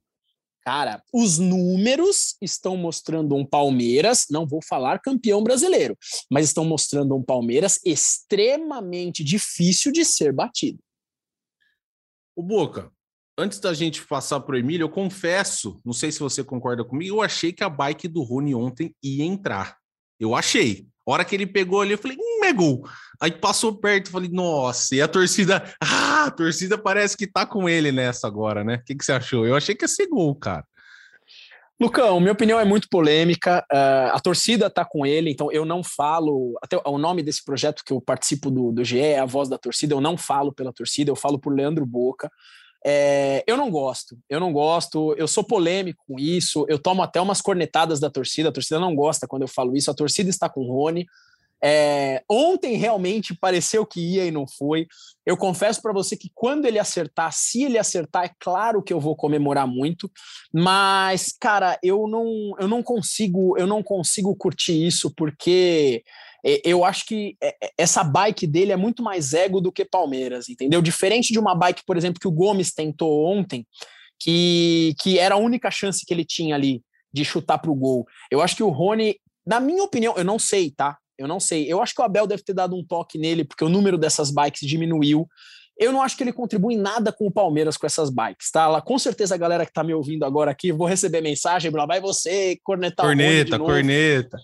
[0.63, 5.98] cara, os números estão mostrando um Palmeiras, não vou falar campeão brasileiro,
[6.30, 10.80] mas estão mostrando um Palmeiras extremamente difícil de ser batido.
[12.34, 12.89] O Boca,
[13.38, 17.22] antes da gente passar pro Emílio, eu confesso, não sei se você concorda comigo, eu
[17.22, 19.78] achei que a bike do Rony ontem ia entrar.
[20.17, 20.88] Eu achei.
[21.07, 22.87] A hora que ele pegou ali, eu falei, hum, é gol.
[23.19, 27.45] Aí passou perto, eu falei, nossa, e a torcida, ah, a torcida parece que tá
[27.45, 28.75] com ele nessa agora, né?
[28.75, 29.45] O que, que você achou?
[29.45, 30.65] Eu achei que ia ser gol, cara.
[31.81, 33.65] Lucão, minha opinião é muito polêmica.
[33.73, 36.55] Uh, a torcida está com ele, então eu não falo.
[36.61, 39.57] Até o nome desse projeto que eu participo do, do GE é a voz da
[39.57, 39.95] torcida.
[39.95, 42.31] Eu não falo pela torcida, eu falo por Leandro Boca.
[42.84, 47.22] É, eu não gosto, eu não gosto, eu sou polêmico com isso, eu tomo até
[47.22, 50.50] umas cornetadas da torcida, a torcida não gosta quando eu falo isso, a torcida está
[50.50, 51.06] com o Rony.
[51.63, 54.88] É, ontem realmente pareceu que ia e não foi.
[55.24, 59.00] Eu confesso para você que quando ele acertar, se ele acertar, é claro que eu
[59.00, 60.10] vou comemorar muito,
[60.52, 66.04] mas cara, eu não, eu não consigo, eu não consigo curtir isso porque
[66.43, 67.38] eu acho que
[67.77, 70.82] essa bike dele é muito mais ego do que Palmeiras, entendeu?
[70.82, 73.65] Diferente de uma bike, por exemplo, que o Gomes tentou ontem,
[74.19, 76.82] que, que era a única chance que ele tinha ali
[77.13, 78.06] de chutar para o gol.
[78.30, 80.97] Eu acho que o Rony, na minha opinião, eu não sei, tá?
[81.17, 81.71] Eu não sei.
[81.71, 84.32] Eu acho que o Abel deve ter dado um toque nele, porque o número dessas
[84.32, 85.27] bikes diminuiu.
[85.77, 88.67] Eu não acho que ele contribui em nada com o Palmeiras com essas bikes, tá?
[88.67, 91.86] Lá, com certeza a galera que tá me ouvindo agora aqui, vou receber mensagem, lá
[91.86, 94.38] vai você cornetar corneta, o Rony corneta.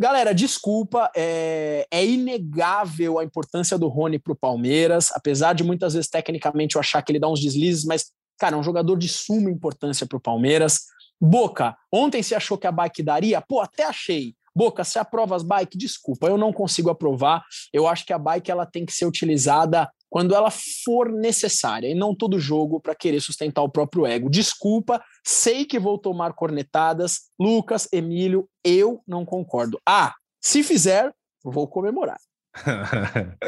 [0.00, 5.94] Galera, desculpa, é, é, inegável a importância do Rony para o Palmeiras, apesar de muitas
[5.94, 9.08] vezes tecnicamente eu achar que ele dá uns deslizes, mas, cara, é um jogador de
[9.08, 10.82] suma importância para o Palmeiras.
[11.20, 13.40] Boca, ontem você achou que a bike daria?
[13.40, 14.36] Pô, até achei.
[14.54, 15.76] Boca, você aprova as bikes?
[15.76, 17.44] Desculpa, eu não consigo aprovar.
[17.72, 21.94] Eu acho que a bike ela tem que ser utilizada quando ela for necessária e
[21.94, 24.30] não todo jogo para querer sustentar o próprio ego.
[24.30, 27.30] Desculpa, sei que vou tomar cornetadas.
[27.38, 29.78] Lucas, Emílio, eu não concordo.
[29.86, 31.12] Ah, se fizer,
[31.44, 32.18] vou comemorar.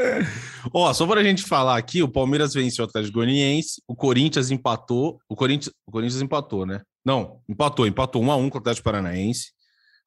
[0.72, 4.50] Ó, só para a gente falar aqui, o Palmeiras venceu o Atlético Goianiense, o Corinthians
[4.50, 6.82] empatou, o Corinthians, o Corinthians empatou, né?
[7.04, 9.52] Não, empatou, empatou 1 a 1 com o Atlético Paranaense,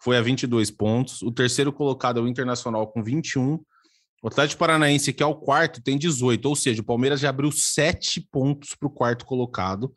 [0.03, 1.21] foi a 22 pontos.
[1.21, 3.59] O terceiro colocado é o Internacional com 21.
[4.23, 7.51] O Atlético Paranaense, que é o quarto, tem 18, ou seja, o Palmeiras já abriu
[7.51, 9.93] 7 pontos para o quarto colocado.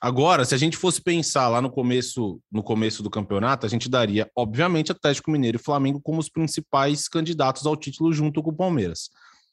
[0.00, 3.90] Agora, se a gente fosse pensar lá no começo, no começo do campeonato, a gente
[3.90, 8.56] daria, obviamente, Atlético Mineiro e Flamengo como os principais candidatos ao título junto com o
[8.56, 9.10] Palmeiras.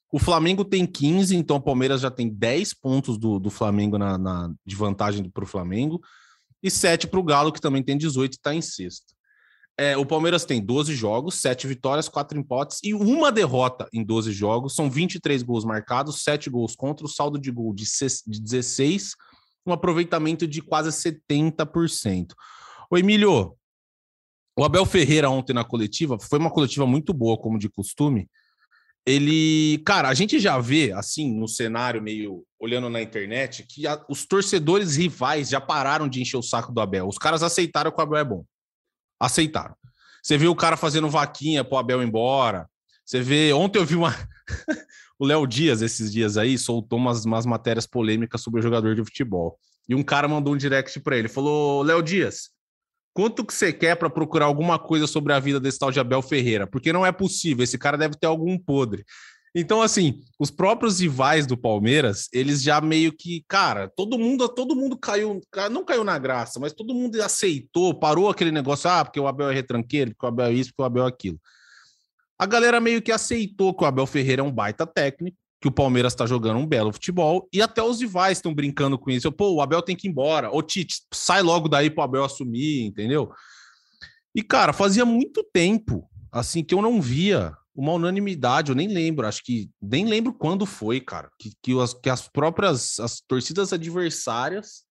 [0.10, 4.18] O Flamengo tem 15, então o Palmeiras já tem 10 pontos do, do Flamengo na,
[4.18, 6.00] na, de vantagem para o Flamengo,
[6.62, 9.14] e 7 para o Galo, que também tem 18 e está em sexto.
[9.76, 14.32] É, o Palmeiras tem 12 jogos, 7 vitórias, 4 empates e uma derrota em 12
[14.32, 14.76] jogos.
[14.76, 17.86] São 23 gols marcados, 7 gols contra, o saldo de gol de
[18.28, 19.16] 16,
[19.66, 22.34] um aproveitamento de quase 70%.
[22.92, 23.58] O Emílio,
[24.56, 28.30] o Abel Ferreira ontem na coletiva, foi uma coletiva muito boa, como de costume.
[29.06, 34.02] Ele, cara, a gente já vê, assim, no cenário meio olhando na internet, que a,
[34.08, 37.08] os torcedores rivais já pararam de encher o saco do Abel.
[37.08, 38.46] Os caras aceitaram que o Abel é bom
[39.20, 39.76] aceitaram.
[40.22, 42.70] Você viu o cara fazendo vaquinha pro Abel embora.
[43.06, 43.52] Você vê.
[43.52, 44.16] Ontem eu vi uma.
[45.20, 49.04] o Léo Dias, esses dias aí, soltou umas, umas matérias polêmicas sobre o jogador de
[49.04, 49.60] futebol.
[49.88, 51.28] E um cara mandou um direct para ele.
[51.28, 52.50] Falou: Léo Dias,
[53.14, 56.22] quanto que você quer para procurar alguma coisa sobre a vida desse tal de Abel
[56.22, 56.66] Ferreira?
[56.66, 57.64] Porque não é possível.
[57.64, 59.04] Esse cara deve ter algum podre.
[59.56, 64.76] Então, assim, os próprios rivais do Palmeiras, eles já meio que, cara, todo mundo, todo
[64.76, 65.40] mundo caiu,
[65.70, 69.52] não caiu na graça, mas todo mundo aceitou, parou aquele negócio, ah, porque o Abel
[69.52, 71.40] é retranqueiro, porque o Abel é isso, porque o Abel é aquilo.
[72.40, 75.72] A galera meio que aceitou que o Abel Ferreira é um baita técnico, que o
[75.72, 79.32] Palmeiras tá jogando um belo futebol, e até os rivais estão brincando com isso.
[79.32, 80.50] Pô, o Abel tem que ir embora.
[80.52, 83.32] Ô, Tite, sai logo daí pro Abel assumir, entendeu?
[84.36, 89.26] E, cara, fazia muito tempo assim, que eu não via uma unanimidade, eu nem lembro,
[89.26, 93.74] acho que nem lembro quando foi, cara, que, que, as, que as próprias as torcidas
[93.74, 94.84] adversárias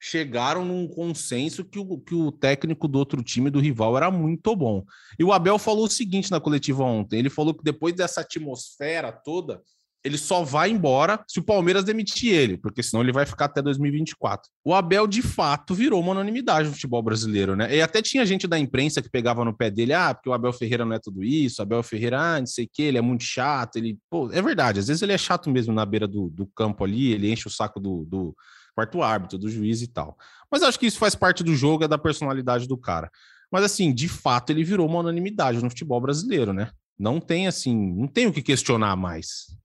[0.00, 4.54] chegaram num consenso que o, que o técnico do outro time, do rival, era muito
[4.56, 4.84] bom.
[5.16, 9.12] E o Abel falou o seguinte na coletiva ontem: ele falou que depois dessa atmosfera
[9.12, 9.62] toda,
[10.04, 13.62] ele só vai embora se o Palmeiras demitir ele, porque senão ele vai ficar até
[13.62, 14.50] 2024.
[14.64, 17.74] O Abel, de fato, virou uma unanimidade no futebol brasileiro, né?
[17.74, 20.52] E até tinha gente da imprensa que pegava no pé dele, ah, porque o Abel
[20.52, 23.24] Ferreira não é tudo isso, Abel Ferreira, ah, não sei o que, ele é muito
[23.24, 23.96] chato, ele...
[24.10, 27.12] Pô, é verdade, às vezes ele é chato mesmo na beira do, do campo ali,
[27.12, 28.34] ele enche o saco do, do
[28.74, 30.16] quarto árbitro, do juiz e tal.
[30.50, 33.10] Mas acho que isso faz parte do jogo, é da personalidade do cara.
[33.50, 36.70] Mas assim, de fato, ele virou uma unanimidade no futebol brasileiro, né?
[36.98, 39.61] Não tem assim, não tem o que questionar mais.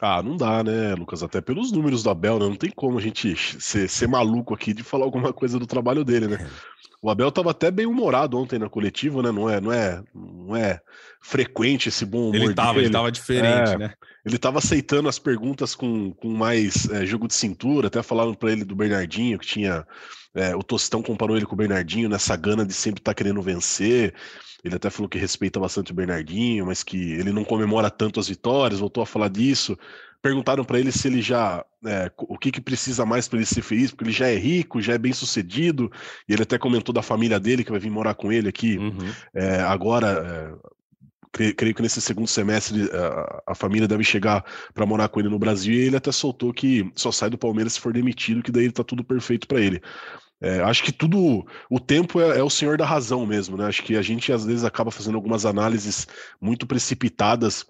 [0.00, 1.22] Ah, não dá, né, Lucas?
[1.22, 2.46] Até pelos números do Abel, né?
[2.46, 6.04] Não tem como a gente ser, ser maluco aqui de falar alguma coisa do trabalho
[6.04, 6.48] dele, né?
[7.02, 9.30] O Abel estava até bem humorado ontem na coletiva, né?
[9.30, 10.80] Não é, não é, não é
[11.20, 12.36] frequente esse bom humor.
[12.36, 13.94] Ele estava, ele estava diferente, é, né?
[14.24, 18.52] Ele estava aceitando as perguntas com, com mais é, jogo de cintura, até falaram para
[18.52, 19.86] ele do Bernardinho, que tinha.
[20.34, 23.42] É, o Tostão comparou ele com o Bernardinho nessa gana de sempre estar tá querendo
[23.42, 24.14] vencer.
[24.62, 28.28] Ele até falou que respeita bastante o Bernardinho, mas que ele não comemora tanto as
[28.28, 29.76] vitórias, voltou a falar disso.
[30.22, 31.64] Perguntaram para ele se ele já.
[31.86, 34.82] É, o que, que precisa mais para ele ser feliz, porque ele já é rico,
[34.82, 35.90] já é bem sucedido,
[36.28, 38.98] e ele até comentou da família dele que vai vir morar com ele aqui uhum.
[39.34, 40.58] é, agora.
[41.32, 45.38] Creio que nesse segundo semestre a, a família deve chegar para morar com ele no
[45.38, 48.70] Brasil e ele até soltou que só sai do Palmeiras se for demitido, que daí
[48.70, 49.80] tá tudo perfeito para ele.
[50.40, 53.66] É, acho que tudo, o tempo é, é, o senhor da razão mesmo, né?
[53.66, 56.06] Acho que a gente às vezes acaba fazendo algumas análises
[56.40, 57.66] muito precipitadas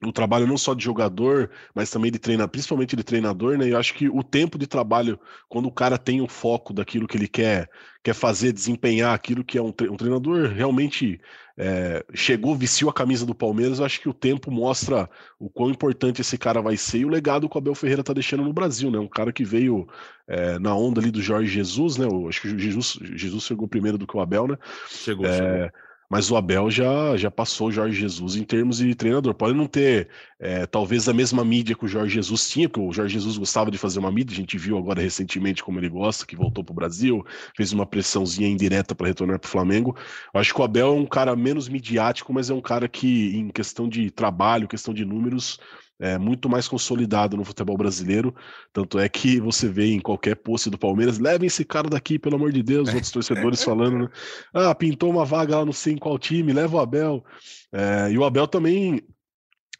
[0.00, 3.70] no trabalho não só de jogador, mas também de treinador, principalmente de treinador, né?
[3.70, 7.16] Eu acho que o tempo de trabalho, quando o cara tem o foco daquilo que
[7.16, 7.68] ele quer,
[8.02, 11.20] quer fazer, desempenhar aquilo que é um, tre um treinador realmente
[11.56, 15.70] é, chegou, vestiu a camisa do Palmeiras, eu acho que o tempo mostra o quão
[15.70, 18.52] importante esse cara vai ser e o legado que o Abel Ferreira tá deixando no
[18.52, 18.98] Brasil, né?
[18.98, 19.86] Um cara que veio
[20.26, 22.06] é, na onda ali do Jorge Jesus, né?
[22.06, 24.58] Eu acho que o Jesus, Jesus chegou primeiro do que o Abel, né?
[24.88, 25.70] Chegou, é, chegou.
[26.14, 29.34] Mas o Abel já, já passou o Jorge Jesus em termos de treinador.
[29.34, 32.92] Pode não ter, é, talvez, a mesma mídia que o Jorge Jesus tinha, porque o
[32.92, 36.24] Jorge Jesus gostava de fazer uma mídia, a gente viu agora recentemente como ele gosta,
[36.24, 39.96] que voltou para o Brasil, fez uma pressãozinha indireta para retornar para o Flamengo.
[40.32, 43.36] Eu acho que o Abel é um cara menos midiático, mas é um cara que,
[43.36, 45.58] em questão de trabalho, questão de números,
[46.00, 48.34] é, muito mais consolidado no futebol brasileiro.
[48.72, 52.36] Tanto é que você vê em qualquer post do Palmeiras, levem esse cara daqui, pelo
[52.36, 54.08] amor de Deus, outros torcedores falando, né?
[54.52, 57.24] Ah, pintou uma vaga lá, não sei em qual time, leva o Abel.
[57.72, 59.02] É, e o Abel também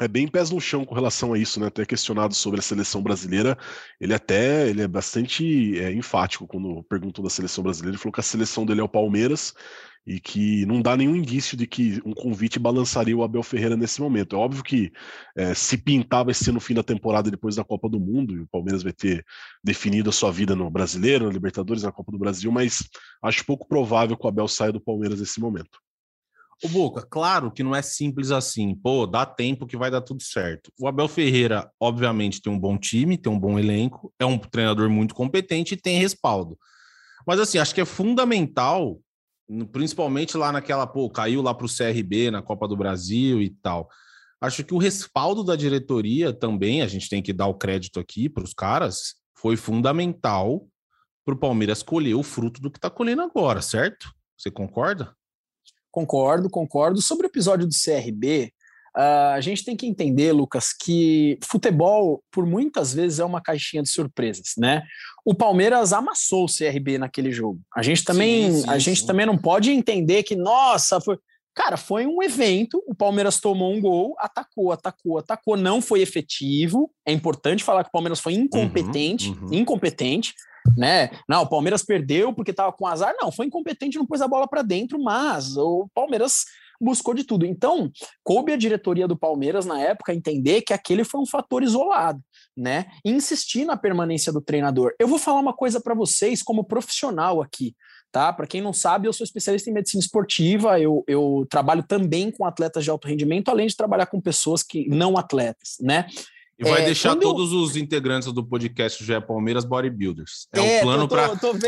[0.01, 1.67] é bem pés no chão com relação a isso, né?
[1.67, 3.57] Até questionado sobre a seleção brasileira,
[4.01, 7.95] ele até ele é bastante é, enfático quando perguntou da seleção brasileira.
[7.95, 9.55] Ele falou que a seleção dele é o Palmeiras
[10.07, 14.01] e que não dá nenhum indício de que um convite balançaria o Abel Ferreira nesse
[14.01, 14.37] momento.
[14.37, 14.93] É óbvio que
[15.37, 18.41] é, se pintar vai ser no fim da temporada depois da Copa do Mundo, e
[18.41, 19.25] o Palmeiras vai ter
[19.63, 22.89] definido a sua vida no Brasileiro, na Libertadores, na Copa do Brasil, mas
[23.23, 25.84] acho pouco provável que o Abel saia do Palmeiras nesse momento.
[26.63, 28.75] O Boca, claro que não é simples assim.
[28.75, 30.71] Pô, dá tempo que vai dar tudo certo.
[30.79, 34.89] O Abel Ferreira, obviamente, tem um bom time, tem um bom elenco, é um treinador
[34.89, 36.59] muito competente e tem respaldo.
[37.27, 39.01] Mas assim, acho que é fundamental
[39.71, 43.89] principalmente lá naquela, pô, caiu lá para o CRB na Copa do Brasil e tal.
[44.41, 48.29] Acho que o respaldo da diretoria também, a gente tem que dar o crédito aqui
[48.29, 50.67] para os caras, foi fundamental
[51.25, 54.13] para o Palmeiras colher o fruto do que está colhendo agora, certo?
[54.37, 55.15] Você concorda?
[55.95, 57.01] Concordo, concordo.
[57.01, 58.53] Sobre o episódio do CRB,
[58.97, 63.83] Uh, a gente tem que entender, Lucas, que futebol, por muitas vezes, é uma caixinha
[63.83, 64.85] de surpresas, né?
[65.25, 67.59] O Palmeiras amassou o CRB naquele jogo.
[67.75, 71.19] A gente também, sim, sim, a gente também não pode entender que, nossa, foi...
[71.53, 76.89] Cara, foi um evento, o Palmeiras tomou um gol, atacou, atacou, atacou, não foi efetivo.
[77.05, 79.55] É importante falar que o Palmeiras foi incompetente, uhum, uhum.
[79.55, 80.35] incompetente,
[80.77, 81.11] né?
[81.29, 83.15] Não, o Palmeiras perdeu porque estava com azar.
[83.21, 86.45] Não, foi incompetente, não pôs a bola para dentro, mas o Palmeiras
[86.81, 87.47] buscou de tudo.
[87.47, 87.91] Então,
[88.23, 92.21] coube a diretoria do Palmeiras na época entender que aquele foi um fator isolado,
[92.57, 92.87] né?
[93.05, 94.93] E insistir na permanência do treinador.
[94.99, 97.75] Eu vou falar uma coisa para vocês como profissional aqui.
[98.13, 98.33] Tá?
[98.33, 102.47] Para quem não sabe, eu sou especialista em medicina esportiva, eu, eu trabalho também com
[102.47, 106.07] atletas de alto rendimento, além de trabalhar com pessoas que não atletas, né?
[106.59, 110.47] E vai é, deixar todos os integrantes do podcast já Palmeiras Bodybuilders.
[110.53, 111.23] É, é o plano para.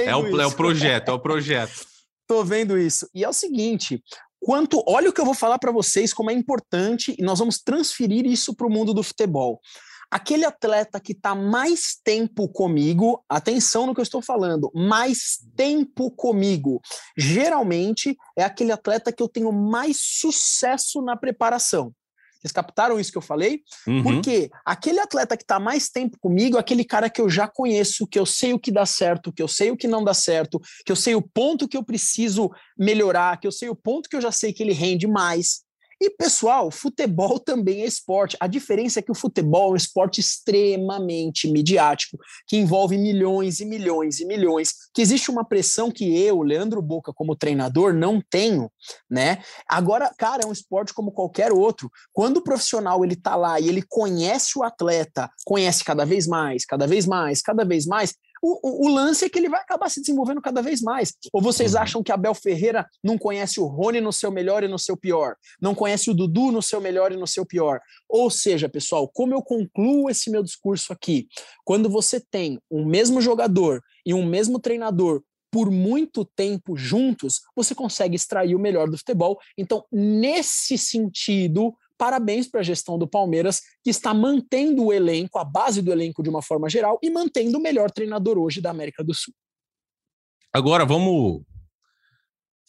[0.05, 1.85] É o, é o projeto, é o projeto.
[2.27, 3.09] tô vendo isso.
[3.15, 4.03] E é o seguinte:
[4.39, 7.59] quanto, olha o que eu vou falar para vocês, como é importante, e nós vamos
[7.59, 9.61] transferir isso para o mundo do futebol.
[10.09, 16.13] aquele atleta que está mais tempo comigo, atenção no que eu estou falando, mais tempo
[16.13, 16.81] comigo,
[17.17, 21.93] geralmente é aquele atleta que eu tenho mais sucesso na preparação.
[22.47, 23.63] Vocês captaram isso que eu falei?
[23.87, 24.03] Uhum.
[24.03, 28.07] Porque aquele atleta que está mais tempo comigo, é aquele cara que eu já conheço,
[28.07, 30.61] que eu sei o que dá certo, que eu sei o que não dá certo,
[30.85, 34.17] que eu sei o ponto que eu preciso melhorar, que eu sei o ponto que
[34.17, 35.66] eu já sei que ele rende mais.
[36.01, 38.37] E, pessoal, futebol também é esporte.
[38.39, 43.65] A diferença é que o futebol é um esporte extremamente midiático, que envolve milhões e
[43.65, 48.71] milhões e milhões, que existe uma pressão que eu, Leandro Boca, como treinador, não tenho,
[49.11, 49.43] né?
[49.69, 51.91] Agora, cara, é um esporte como qualquer outro.
[52.13, 56.65] Quando o profissional ele tá lá e ele conhece o atleta, conhece cada vez mais,
[56.65, 59.89] cada vez mais, cada vez mais, o, o, o, lance é que ele vai acabar
[59.89, 61.15] se desenvolvendo cada vez mais.
[61.33, 61.81] Ou vocês uhum.
[61.81, 65.37] acham que Abel Ferreira não conhece o Rony no seu melhor e no seu pior?
[65.61, 67.81] Não conhece o Dudu no seu melhor e no seu pior?
[68.09, 71.27] Ou seja, pessoal, como eu concluo esse meu discurso aqui?
[71.65, 77.75] Quando você tem um mesmo jogador e um mesmo treinador por muito tempo juntos, você
[77.75, 79.39] consegue extrair o melhor do futebol.
[79.57, 85.45] Então, nesse sentido, parabéns para a gestão do Palmeiras, que está mantendo o elenco, a
[85.45, 89.03] base do elenco de uma forma geral, e mantendo o melhor treinador hoje da América
[89.03, 89.35] do Sul.
[90.53, 91.43] Agora vamos.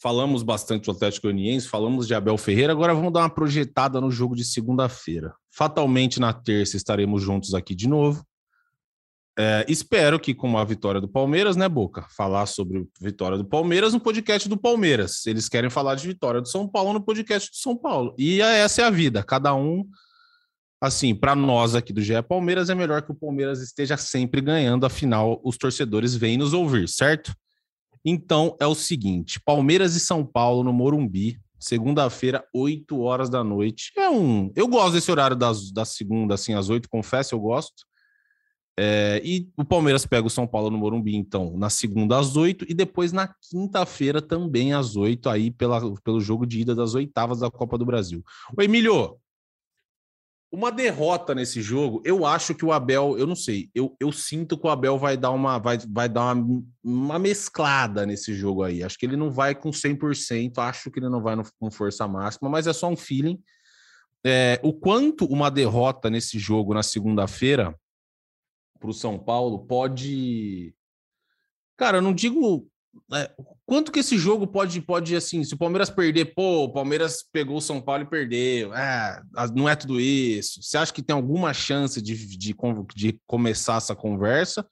[0.00, 4.12] Falamos bastante do Atlético Goianiense, falamos de Abel Ferreira, agora vamos dar uma projetada no
[4.12, 5.34] jogo de segunda-feira.
[5.50, 8.24] Fatalmente na terça estaremos juntos aqui de novo.
[9.40, 12.04] É, espero que com a vitória do Palmeiras, né, Boca?
[12.16, 15.24] Falar sobre vitória do Palmeiras no podcast do Palmeiras.
[15.26, 18.12] Eles querem falar de vitória do São Paulo no podcast do São Paulo.
[18.18, 19.22] E essa é a vida.
[19.22, 19.86] Cada um,
[20.80, 24.84] assim, para nós aqui do GE Palmeiras, é melhor que o Palmeiras esteja sempre ganhando.
[24.84, 27.32] Afinal, os torcedores vêm nos ouvir, certo?
[28.04, 33.92] Então é o seguinte: Palmeiras e São Paulo no Morumbi, segunda-feira, 8 horas da noite.
[33.96, 34.50] É um.
[34.56, 37.87] Eu gosto desse horário das, da segunda, assim, às 8, confesso, eu gosto.
[38.80, 42.64] É, e o Palmeiras pega o São Paulo no Morumbi, então, na segunda às oito,
[42.68, 47.40] e depois na quinta-feira também às oito, aí pela, pelo jogo de ida das oitavas
[47.40, 48.22] da Copa do Brasil.
[48.56, 49.18] O Emílio,
[50.52, 54.56] uma derrota nesse jogo, eu acho que o Abel, eu não sei, eu, eu sinto
[54.56, 58.84] que o Abel vai dar uma vai, vai dar uma, uma mesclada nesse jogo aí.
[58.84, 62.06] Acho que ele não vai com 100%, acho que ele não vai no, com força
[62.06, 63.42] máxima, mas é só um feeling.
[64.24, 67.74] É, o quanto uma derrota nesse jogo na segunda-feira
[68.78, 70.74] para o São Paulo pode.
[71.76, 72.68] Cara, eu não digo.
[73.12, 73.30] É,
[73.64, 77.58] quanto que esse jogo pode, pode, assim, se o Palmeiras perder, pô, o Palmeiras pegou
[77.58, 78.74] o São Paulo e perdeu.
[78.74, 79.22] É,
[79.54, 80.62] não é tudo isso.
[80.62, 82.54] Você acha que tem alguma chance de, de,
[82.94, 84.66] de começar essa conversa?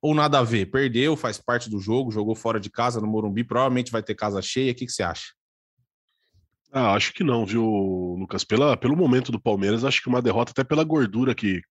[0.00, 0.66] Ou nada a ver?
[0.66, 4.40] Perdeu, faz parte do jogo, jogou fora de casa no Morumbi, provavelmente vai ter casa
[4.40, 4.72] cheia.
[4.72, 5.32] O que, que você acha?
[6.72, 7.64] Ah, acho que não, viu,
[8.18, 8.44] Lucas?
[8.44, 11.62] Pela, pelo momento do Palmeiras, acho que uma derrota, até pela gordura que,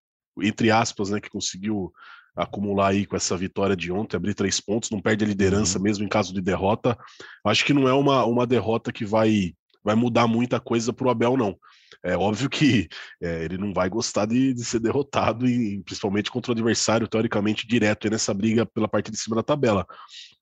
[0.41, 1.91] entre aspas, né, que conseguiu
[2.35, 5.83] acumular aí com essa vitória de ontem, abrir três pontos, não perde a liderança uhum.
[5.83, 6.97] mesmo em caso de derrota.
[7.43, 11.09] Acho que não é uma, uma derrota que vai, vai mudar muita coisa para o
[11.09, 11.57] Abel, não.
[12.03, 12.87] É óbvio que
[13.21, 17.67] é, ele não vai gostar de, de ser derrotado, e, principalmente contra o adversário, teoricamente,
[17.67, 19.85] direto nessa briga pela parte de cima da tabela.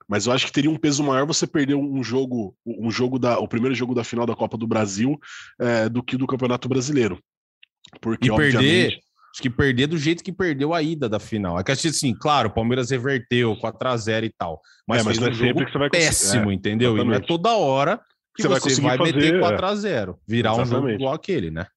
[0.07, 3.39] Mas eu acho que teria um peso maior você perder um jogo, um jogo da,
[3.39, 5.17] o primeiro jogo da final da Copa do Brasil
[5.59, 7.19] é, do que do Campeonato Brasileiro.
[8.01, 8.99] Porque, e perder,
[9.35, 11.59] Acho que perder do jeito que perdeu a ida da final.
[11.59, 14.61] É que assim, claro, o Palmeiras reverteu 4 a 0 e tal.
[14.87, 16.93] Mas, é, mas fez um jogo péssimo, é, entendeu?
[16.93, 17.17] Exatamente.
[17.17, 17.99] E não é toda hora
[18.33, 20.73] que você, você vai, vai meter 4 a 0 virar exatamente.
[20.73, 21.67] um jogo igual aquele, né?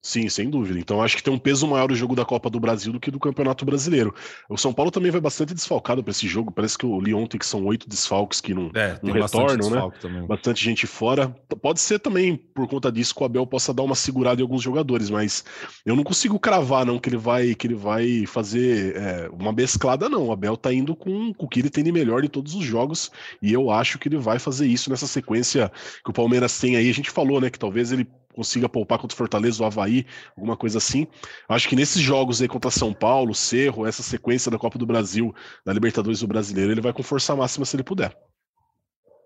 [0.00, 0.78] Sim, sem dúvida.
[0.78, 3.10] Então acho que tem um peso maior o jogo da Copa do Brasil do que
[3.10, 4.14] do Campeonato Brasileiro.
[4.48, 6.52] O São Paulo também vai bastante desfalcado para esse jogo.
[6.52, 9.90] Parece que eu li ontem que são oito desfalques que não, é, não retornam, né?
[10.00, 10.26] Também.
[10.26, 11.28] Bastante gente fora.
[11.60, 14.62] Pode ser também por conta disso que o Abel possa dar uma segurada em alguns
[14.62, 15.44] jogadores, mas
[15.84, 20.08] eu não consigo cravar não que ele vai que ele vai fazer é, uma mesclada
[20.08, 20.28] não.
[20.28, 22.64] O Abel tá indo com, com o que ele tem de melhor em todos os
[22.64, 23.10] jogos
[23.42, 25.72] e eu acho que ele vai fazer isso nessa sequência
[26.04, 26.88] que o Palmeiras tem aí.
[26.88, 30.56] A gente falou, né, que talvez ele consiga poupar contra o Fortaleza, o Havaí, alguma
[30.56, 31.06] coisa assim.
[31.48, 35.34] Acho que nesses jogos aí contra São Paulo, Cerro, essa sequência da Copa do Brasil,
[35.64, 38.16] da Libertadores do Brasileiro, ele vai com força máxima se ele puder.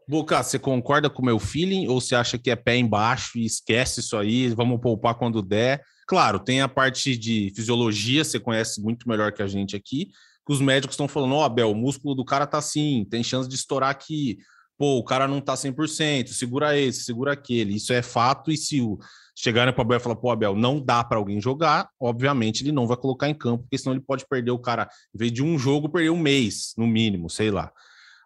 [0.08, 3.44] Boca, você concorda com o meu feeling ou você acha que é pé embaixo e
[3.44, 5.82] esquece isso aí, vamos poupar quando der?
[6.06, 10.06] Claro, tem a parte de fisiologia, você conhece muito melhor que a gente aqui,
[10.44, 13.22] que os médicos estão falando, ó, oh, Abel, o músculo do cara tá assim, tem
[13.22, 14.38] chance de estourar aqui
[14.78, 17.76] pô, o cara não tá 100%, segura esse, segura aquele.
[17.76, 18.98] Isso é fato e se o
[19.35, 22.72] chegarem para o Abel e falar, pô, Abel, não dá para alguém jogar, obviamente ele
[22.72, 25.42] não vai colocar em campo, porque senão ele pode perder o cara, em vez de
[25.42, 27.72] um jogo, perder um mês, no mínimo, sei lá.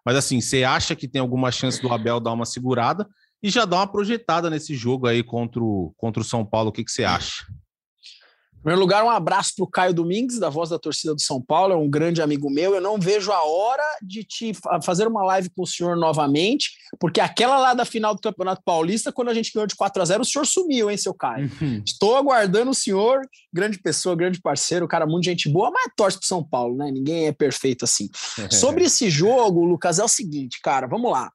[0.05, 3.07] Mas assim, você acha que tem alguma chance do Abel dar uma segurada
[3.41, 6.69] e já dar uma projetada nesse jogo aí contra o, contra o São Paulo?
[6.69, 7.45] O que, que você acha?
[8.67, 11.71] Primeiro lugar, um abraço para o Caio Domingues, da Voz da Torcida do São Paulo,
[11.71, 12.75] é um grande amigo meu.
[12.75, 14.51] Eu não vejo a hora de te
[14.83, 19.09] fazer uma live com o senhor novamente, porque aquela lá da final do Campeonato Paulista,
[19.09, 21.49] quando a gente ganhou de 4 a 0 o senhor sumiu, hein, seu Caio?
[21.61, 21.81] Uhum.
[21.85, 23.21] Estou aguardando o senhor,
[23.53, 26.91] grande pessoa, grande parceiro, cara, muito gente boa, mas torce para São Paulo, né?
[26.91, 28.09] Ninguém é perfeito assim.
[28.51, 31.31] Sobre esse jogo, Lucas, é o seguinte, cara, vamos lá.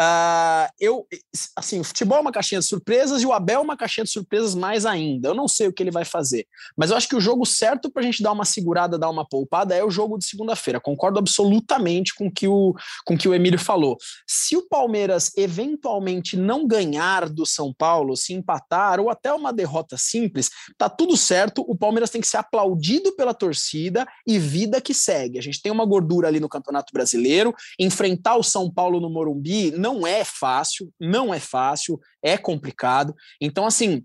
[0.00, 1.06] Uh, eu,
[1.54, 4.10] assim, o futebol é uma caixinha de surpresas e o Abel é uma caixinha de
[4.10, 5.28] surpresas mais ainda.
[5.28, 7.90] Eu não sei o que ele vai fazer, mas eu acho que o jogo certo
[7.90, 10.80] para a gente dar uma segurada, dar uma poupada é o jogo de segunda-feira.
[10.80, 12.74] Concordo absolutamente com que o
[13.04, 13.98] com que o Emílio falou.
[14.26, 19.98] Se o Palmeiras eventualmente não ganhar do São Paulo, se empatar ou até uma derrota
[19.98, 21.62] simples, tá tudo certo.
[21.68, 25.38] O Palmeiras tem que ser aplaudido pela torcida e vida que segue.
[25.38, 29.70] A gente tem uma gordura ali no Campeonato Brasileiro, enfrentar o São Paulo no Morumbi
[29.72, 33.14] não é fácil, não é fácil, é complicado.
[33.40, 34.04] Então, assim,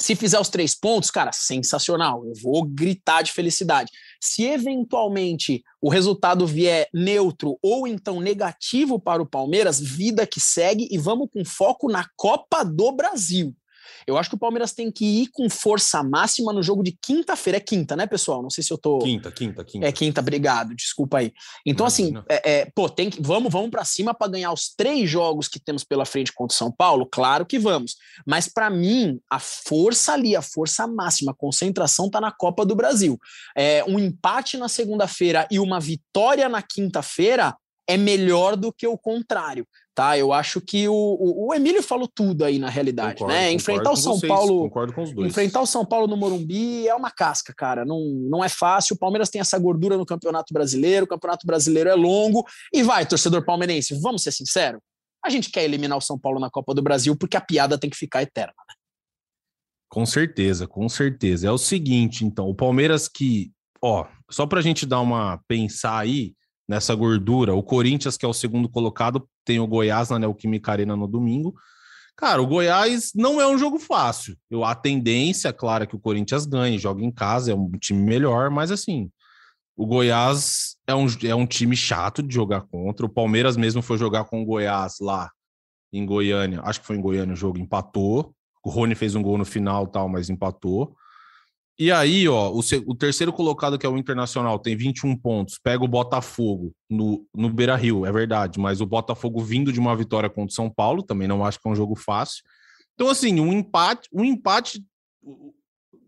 [0.00, 2.24] se fizer os três pontos, cara, sensacional.
[2.26, 3.90] Eu vou gritar de felicidade.
[4.20, 10.86] Se eventualmente o resultado vier neutro ou então negativo para o Palmeiras, vida que segue
[10.90, 13.54] e vamos com foco na Copa do Brasil.
[14.06, 17.58] Eu acho que o Palmeiras tem que ir com força máxima no jogo de quinta-feira.
[17.58, 18.42] É quinta, né, pessoal?
[18.42, 18.98] Não sei se eu tô.
[18.98, 19.86] Quinta, quinta, quinta.
[19.86, 20.74] É quinta, obrigado.
[20.74, 21.32] Desculpa aí.
[21.64, 23.20] Então, assim, é, é, pô, tem que.
[23.22, 26.58] Vamos, vamos para cima para ganhar os três jogos que temos pela frente contra o
[26.58, 27.06] São Paulo?
[27.06, 27.96] Claro que vamos.
[28.26, 32.74] Mas, para mim, a força ali, a força máxima, a concentração tá na Copa do
[32.74, 33.18] Brasil.
[33.56, 37.56] É, um empate na segunda-feira e uma vitória na quinta-feira
[37.88, 39.66] é melhor do que o contrário
[39.96, 40.16] tá?
[40.16, 43.50] Eu acho que o, o, o Emílio falou tudo aí na realidade, concordo, né?
[43.50, 45.28] Enfrentar o São vocês, Paulo, concordo com os dois.
[45.28, 47.82] enfrentar o São Paulo no Morumbi é uma casca, cara.
[47.82, 47.98] Não,
[48.30, 48.94] não é fácil.
[48.94, 51.06] O Palmeiras tem essa gordura no Campeonato Brasileiro.
[51.06, 53.98] O Campeonato Brasileiro é longo e vai, torcedor palmeirense.
[53.98, 54.82] Vamos ser sinceros.
[55.24, 57.88] A gente quer eliminar o São Paulo na Copa do Brasil porque a piada tem
[57.88, 58.52] que ficar eterna.
[58.68, 58.74] Né?
[59.88, 61.48] Com certeza, com certeza.
[61.48, 63.50] É o seguinte, então, o Palmeiras que,
[63.82, 66.34] ó, só para a gente dar uma pensar aí
[66.68, 67.54] nessa gordura.
[67.54, 71.54] O Corinthians, que é o segundo colocado, tem o Goiás na Neoquímica Arena no domingo.
[72.16, 74.36] Cara, o Goiás não é um jogo fácil.
[74.50, 78.02] Eu, a tendência, claro, é que o Corinthians ganhe, joga em casa, é um time
[78.02, 79.10] melhor, mas assim,
[79.76, 83.04] o Goiás é um, é um time chato de jogar contra.
[83.04, 85.30] O Palmeiras mesmo foi jogar com o Goiás lá
[85.92, 86.62] em Goiânia.
[86.64, 88.34] Acho que foi em Goiânia o jogo, empatou.
[88.64, 90.96] O Rony fez um gol no final, tal, mas empatou.
[91.78, 95.58] E aí, ó, o, o, terceiro colocado, que é o Internacional, tem 21 pontos.
[95.62, 99.94] Pega o Botafogo no, no Beira Rio, é verdade, mas o Botafogo vindo de uma
[99.94, 102.42] vitória contra o São Paulo, também não acho que é um jogo fácil.
[102.94, 104.82] Então, assim, um empate, um empate.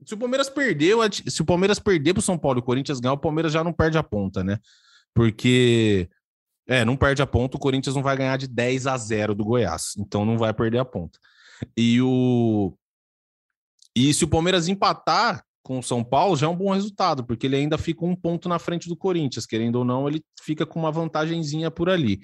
[0.06, 2.98] Se o Palmeiras perdeu, se o Palmeiras perder para o São Paulo e o Corinthians
[2.98, 4.58] ganhar, o Palmeiras já não perde a ponta, né?
[5.14, 6.08] Porque
[6.66, 9.44] é, não perde a ponta, o Corinthians não vai ganhar de 10 a 0 do
[9.44, 11.18] Goiás, então não vai perder a ponta.
[11.76, 12.72] E o
[13.94, 17.46] e se o Palmeiras empatar, com o São Paulo já é um bom resultado, porque
[17.46, 20.78] ele ainda fica um ponto na frente do Corinthians, querendo ou não, ele fica com
[20.78, 22.20] uma vantagenzinha por ali.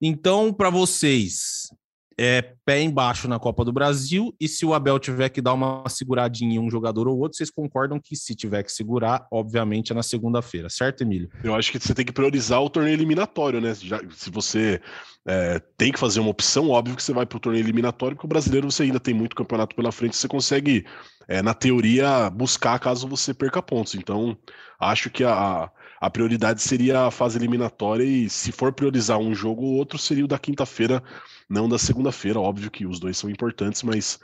[0.00, 1.68] Então, para vocês,
[2.16, 5.84] é pé embaixo na Copa do Brasil, e se o Abel tiver que dar uma
[5.88, 9.94] seguradinha em um jogador ou outro, vocês concordam que se tiver que segurar, obviamente é
[9.94, 11.28] na segunda-feira, certo, Emílio?
[11.42, 13.74] Eu acho que você tem que priorizar o torneio eliminatório, né?
[13.74, 14.80] Já, se você
[15.26, 18.26] é, tem que fazer uma opção, óbvio que você vai para o torneio eliminatório, porque
[18.26, 20.86] o brasileiro você ainda tem muito campeonato pela frente, você consegue
[21.26, 23.94] é, na teoria, buscar caso você perca pontos.
[23.94, 24.36] Então,
[24.78, 25.70] acho que a,
[26.04, 30.24] a prioridade seria a fase eliminatória e se for priorizar um jogo ou outro, seria
[30.24, 31.02] o da quinta-feira,
[31.48, 32.40] não da segunda-feira.
[32.40, 34.18] Óbvio que os dois são importantes, mas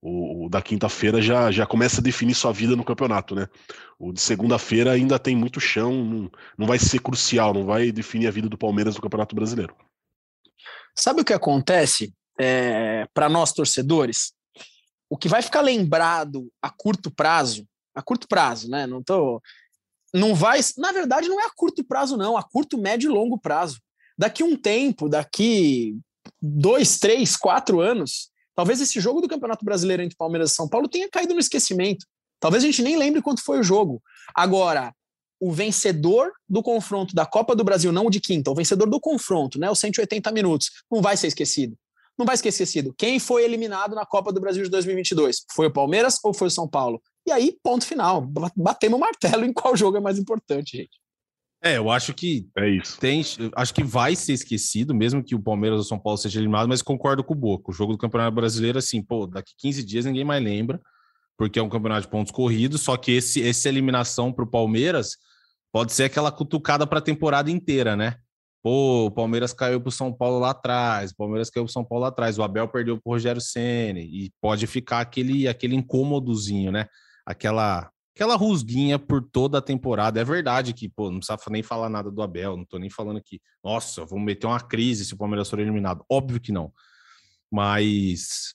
[0.00, 3.48] o, o da quinta-feira já, já começa a definir sua vida no campeonato, né?
[3.98, 8.28] O de segunda-feira ainda tem muito chão, não, não vai ser crucial, não vai definir
[8.28, 9.74] a vida do Palmeiras no Campeonato Brasileiro.
[10.94, 14.36] Sabe o que acontece é, para nós torcedores?
[15.08, 18.86] o que vai ficar lembrado a curto prazo, a curto prazo, né?
[18.86, 19.40] Não tô.
[20.14, 20.60] Não vai.
[20.76, 23.78] Na verdade, não é a curto prazo, não, a curto, médio e longo prazo.
[24.18, 25.98] Daqui um tempo, daqui
[26.40, 30.88] dois, três, quatro anos, talvez esse jogo do Campeonato Brasileiro entre Palmeiras e São Paulo
[30.88, 32.06] tenha caído no esquecimento.
[32.40, 34.02] Talvez a gente nem lembre quanto foi o jogo.
[34.34, 34.92] Agora,
[35.38, 38.98] o vencedor do confronto da Copa do Brasil, não o de quinta, o vencedor do
[38.98, 41.76] confronto, né, os 180 minutos, não vai ser esquecido
[42.18, 42.94] não vai esquecer esquecido.
[42.96, 45.44] Quem foi eliminado na Copa do Brasil de 2022?
[45.52, 47.00] Foi o Palmeiras ou foi o São Paulo?
[47.26, 48.22] E aí, ponto final.
[48.56, 50.98] Batemos o martelo em qual jogo é mais importante, gente.
[51.62, 52.98] É, eu acho que é isso.
[53.00, 53.22] Tem,
[53.56, 56.68] acho que vai ser esquecido, mesmo que o Palmeiras ou o São Paulo seja eliminado,
[56.68, 57.70] mas concordo com o Boca.
[57.70, 60.80] O jogo do Campeonato Brasileiro, assim, pô, daqui 15 dias ninguém mais lembra,
[61.36, 65.16] porque é um campeonato de pontos corridos, só que esse, essa eliminação para o Palmeiras
[65.72, 68.16] pode ser aquela cutucada para a temporada inteira, né?
[68.62, 71.72] Pô, o Palmeiras caiu para o São Paulo lá atrás, o Palmeiras caiu para o
[71.72, 75.48] São Paulo lá atrás, o Abel perdeu para o Rogério Ceni e pode ficar aquele,
[75.48, 76.86] aquele incômodozinho, né?
[77.26, 80.18] Aquela aquela rusguinha por toda a temporada.
[80.18, 83.20] É verdade que, pô, não precisa nem falar nada do Abel, não tô nem falando
[83.22, 86.02] que, nossa, vamos meter uma crise se o Palmeiras for eliminado.
[86.10, 86.72] Óbvio que não.
[87.52, 88.54] Mas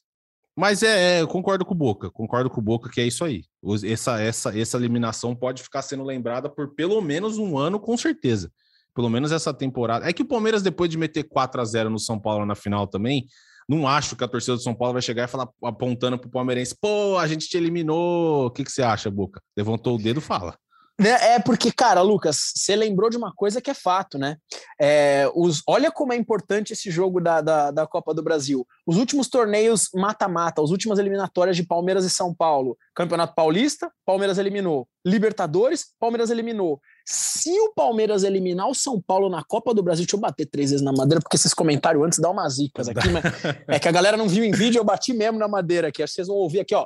[0.56, 3.24] mas é, é, eu concordo com o Boca, concordo com o Boca que é isso
[3.24, 3.46] aí.
[3.84, 8.52] Essa, essa, essa eliminação pode ficar sendo lembrada por pelo menos um ano, com certeza.
[8.94, 10.10] Pelo menos essa temporada.
[10.10, 12.86] É que o Palmeiras, depois de meter 4 a 0 no São Paulo na final
[12.86, 13.26] também,
[13.72, 16.76] não acho que a torcida do São Paulo vai chegar e falar apontando pro palmeirense:
[16.80, 18.48] pô, a gente te eliminou.
[18.48, 19.42] O que, que você acha, Boca?
[19.56, 20.58] Levantou o dedo, fala.
[21.00, 24.36] É, é porque, cara, Lucas, você lembrou de uma coisa que é fato, né?
[24.80, 28.68] É, os, olha como é importante esse jogo da, da, da Copa do Brasil.
[28.86, 32.78] Os últimos torneios mata-mata, as últimas eliminatórias de Palmeiras e São Paulo.
[32.94, 34.88] Campeonato Paulista, Palmeiras eliminou.
[35.04, 36.80] Libertadores, Palmeiras eliminou.
[37.06, 40.72] Se o Palmeiras eliminar o São Paulo na Copa do Brasil, deixa eu bater três
[40.72, 43.24] vezes na madeira, porque esses comentários antes dão umas zicas aqui, mas
[43.68, 46.04] é que a galera não viu em vídeo, eu bati mesmo na madeira aqui.
[46.04, 46.86] Acho que vocês vão ouvir aqui, ó.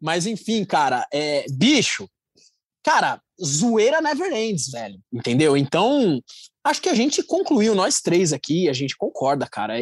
[0.00, 2.08] Mas enfim, cara, é, bicho,
[2.82, 4.98] cara, zoeira never ends, velho.
[5.12, 5.56] Entendeu?
[5.56, 6.20] Então,
[6.62, 9.74] acho que a gente concluiu, nós três aqui, a gente concorda, cara.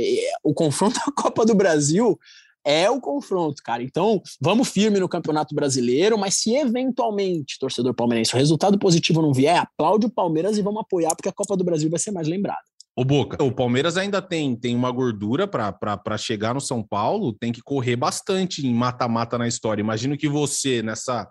[0.43, 2.19] O confronto da Copa do Brasil
[2.65, 3.83] é o confronto, cara.
[3.83, 9.33] Então, vamos firme no Campeonato Brasileiro, mas se eventualmente, torcedor palmeirense, o resultado positivo não
[9.33, 12.29] vier, aplaude o Palmeiras e vamos apoiar, porque a Copa do Brasil vai ser mais
[12.29, 12.63] lembrada.
[12.95, 17.51] O Boca, o Palmeiras ainda tem, tem uma gordura para chegar no São Paulo, tem
[17.51, 19.81] que correr bastante em mata-mata na história.
[19.81, 21.27] Imagino que você, nessa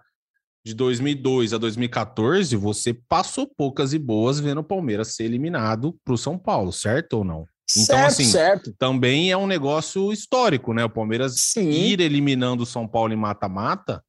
[0.66, 6.14] de 2002 a 2014, você passou poucas e boas vendo o Palmeiras ser eliminado para
[6.16, 7.46] o São Paulo, certo ou não?
[7.76, 8.74] Então, certo, assim, certo.
[8.78, 10.84] também é um negócio histórico, né?
[10.84, 11.70] O Palmeiras Sim.
[11.70, 14.04] ir eliminando o São Paulo em mata-mata.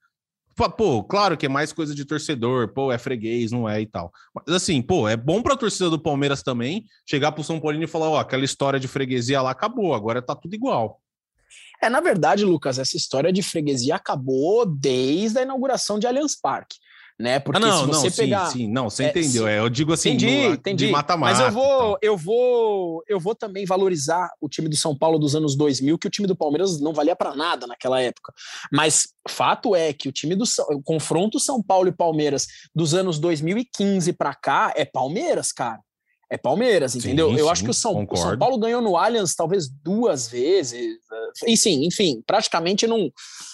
[0.77, 4.13] Pô, claro que é mais coisa de torcedor, pô, é freguês, não é e tal.
[4.35, 7.85] Mas assim, pô, é bom para a torcida do Palmeiras também chegar pro São Paulino
[7.85, 11.01] e falar, ó, aquela história de freguesia lá acabou, agora tá tudo igual.
[11.83, 16.77] É, na verdade, Lucas, essa história de freguesia acabou desde a inauguração de Allianz Parque.
[17.19, 17.39] Né?
[17.39, 18.47] Porque ah, não, se você não, pegar.
[18.47, 19.47] Sim, sim, não, você é, entendeu.
[19.47, 20.91] É, eu digo assim, entendi, no, entendi.
[20.91, 21.33] mata-mata.
[21.33, 25.37] Mas eu vou, eu vou, eu vou também valorizar o time do São Paulo dos
[25.37, 28.33] anos 2000, que o time do Palmeiras não valia para nada naquela época.
[28.73, 33.19] Mas fato é que o time do o confronto São Paulo e Palmeiras dos anos
[33.19, 35.79] 2015 para cá é Palmeiras, cara
[36.33, 37.29] é Palmeiras, entendeu?
[37.29, 40.29] Sim, eu sim, acho que o São, o São, Paulo ganhou no Allianz talvez duas
[40.29, 40.97] vezes.
[41.47, 43.13] E sim, enfim, praticamente não,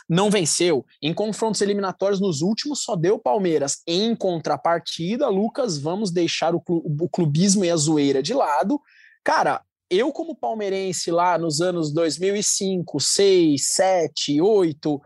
[0.09, 0.87] não venceu.
[1.03, 3.83] Em confrontos eliminatórios nos últimos só deu Palmeiras.
[3.85, 8.81] Em contrapartida, Lucas, vamos deixar o, o clubismo e a zoeira de lado.
[9.25, 9.61] Cara,
[9.91, 15.01] eu como palmeirense lá nos anos 2005, 6, 7, 8,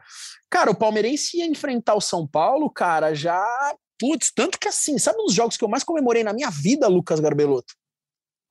[0.50, 3.42] cara, o palmeirense ia enfrentar o São Paulo, cara, já
[4.02, 6.88] Putz, tanto que assim, sabe um dos jogos que eu mais comemorei na minha vida,
[6.88, 7.72] Lucas Garbelotto?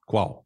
[0.07, 0.45] Qual?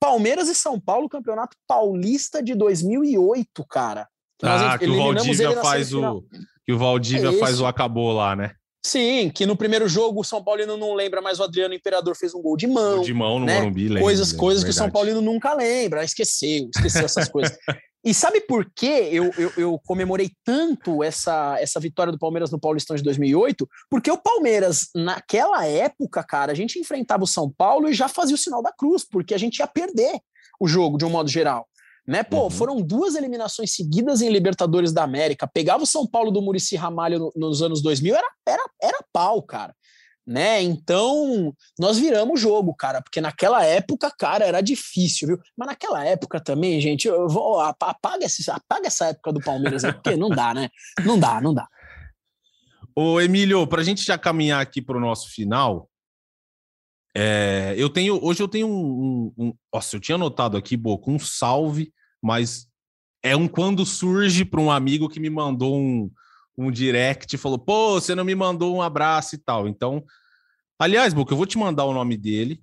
[0.00, 4.08] Palmeiras e São Paulo, Campeonato Paulista de 2008, cara.
[4.42, 6.24] ah, que o Valdívia faz o
[6.64, 8.56] que o Valdívia é faz o acabou lá, né?
[8.84, 12.34] Sim, que no primeiro jogo o São Paulino não lembra, mas o Adriano Imperador fez
[12.34, 12.96] um gol de mão.
[12.96, 13.60] Gol de mão no né?
[13.60, 17.56] Morumbi, lembra, Coisas, coisas que o São Paulino nunca lembra, esqueceu, esqueceu essas coisas.
[18.04, 22.58] E sabe por que eu, eu, eu, comemorei tanto essa, essa vitória do Palmeiras no
[22.58, 23.68] Paulistão de 2008?
[23.88, 28.34] Porque o Palmeiras, naquela época, cara, a gente enfrentava o São Paulo e já fazia
[28.34, 30.18] o sinal da cruz, porque a gente ia perder
[30.60, 31.68] o jogo de um modo geral.
[32.04, 32.24] Né?
[32.24, 32.50] Pô, uhum.
[32.50, 35.46] foram duas eliminações seguidas em Libertadores da América.
[35.46, 39.40] Pegava o São Paulo do Murici Ramalho no, nos anos 2000, era, era, era pau,
[39.42, 39.72] cara
[40.26, 40.62] né?
[40.62, 45.40] Então, nós viramos o jogo, cara, porque naquela época, cara, era difícil, viu?
[45.56, 50.16] Mas naquela época também, gente, eu vou apaga, esse, apaga essa época do Palmeiras porque
[50.16, 50.68] não dá, né?
[51.04, 51.68] Não dá, não dá.
[52.94, 55.88] Ô, Emílio, para a gente já caminhar aqui para o nosso final,
[57.14, 61.10] é, eu tenho hoje eu tenho um, um, um, nossa, eu tinha anotado aqui, Boca,
[61.10, 61.92] um salve,
[62.22, 62.66] mas
[63.22, 66.10] é um quando surge para um amigo que me mandou um,
[66.56, 69.68] um direct e falou: pô, você não me mandou um abraço e tal.
[69.68, 70.04] Então,
[70.78, 72.62] aliás, Boca, eu vou te mandar o nome dele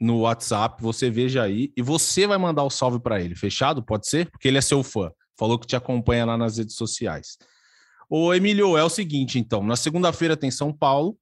[0.00, 3.34] no WhatsApp, você veja aí, e você vai mandar o salve para ele.
[3.34, 3.82] Fechado?
[3.82, 4.30] Pode ser?
[4.30, 5.10] Porque ele é seu fã.
[5.38, 7.38] Falou que te acompanha lá nas redes sociais.
[8.08, 9.62] Ô, Emílio, é o seguinte, então.
[9.62, 11.16] Na segunda-feira tem São Paulo,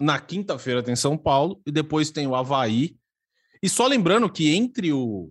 [0.00, 2.96] na quinta-feira tem São Paulo, e depois tem o Havaí.
[3.62, 5.30] E só lembrando que entre o.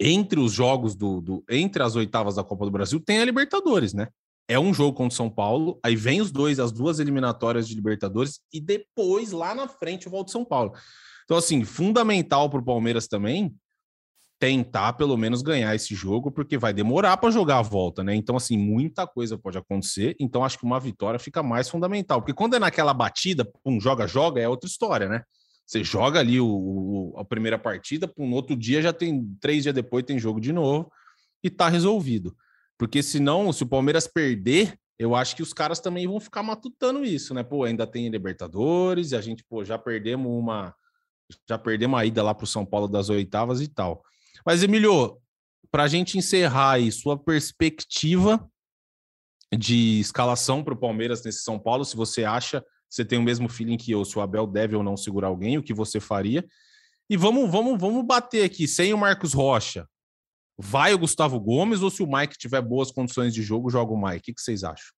[0.00, 1.44] Entre os jogos do, do.
[1.48, 4.08] Entre as oitavas da Copa do Brasil, tem a Libertadores, né?
[4.48, 7.74] É um jogo contra o São Paulo, aí vem os dois, as duas eliminatórias de
[7.74, 10.72] Libertadores, e depois, lá na frente, o volta São Paulo.
[11.24, 13.54] Então, assim, fundamental para o Palmeiras também
[14.38, 18.14] tentar pelo menos ganhar esse jogo, porque vai demorar para jogar a volta, né?
[18.14, 20.14] Então, assim, muita coisa pode acontecer.
[20.20, 24.40] Então, acho que uma vitória fica mais fundamental, porque quando é naquela batida, um joga-joga,
[24.40, 25.22] é outra história, né?
[25.64, 29.74] Você joga ali o, o, a primeira partida, um outro dia já tem, três dias
[29.74, 30.92] depois tem jogo de novo
[31.42, 32.36] e tá resolvido.
[32.78, 37.04] Porque senão, se o Palmeiras perder, eu acho que os caras também vão ficar matutando
[37.04, 37.42] isso, né?
[37.42, 40.74] Pô, ainda tem Libertadores, e a gente, pô, já perdemos uma.
[41.48, 44.02] Já perdemos a ida lá para o São Paulo das oitavas e tal.
[44.44, 45.18] Mas, Emílio,
[45.70, 48.48] para a gente encerrar aí, sua perspectiva
[49.56, 53.48] de escalação para o Palmeiras nesse São Paulo, se você acha, você tem o mesmo
[53.48, 56.44] feeling que eu, se o Abel deve ou não segurar alguém, o que você faria.
[57.08, 59.88] E vamos, vamos, vamos bater aqui, sem o Marcos Rocha.
[60.58, 64.00] Vai o Gustavo Gomes ou se o Mike tiver boas condições de jogo, joga o
[64.00, 64.30] Mike?
[64.30, 64.92] O que, vocês acham?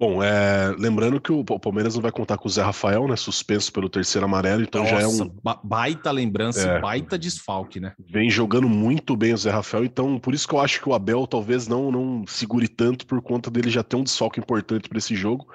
[0.00, 3.16] Bom, é, lembrando que o Palmeiras não vai contar com o Zé Rafael, né?
[3.16, 5.30] Suspenso pelo terceiro amarelo, então Nossa, já é um.
[5.62, 7.92] Baita lembrança, é, baita desfalque, né?
[8.08, 10.94] Vem jogando muito bem o Zé Rafael, então por isso que eu acho que o
[10.94, 14.96] Abel talvez não, não segure tanto por conta dele já ter um desfalque importante para
[14.96, 15.46] esse jogo.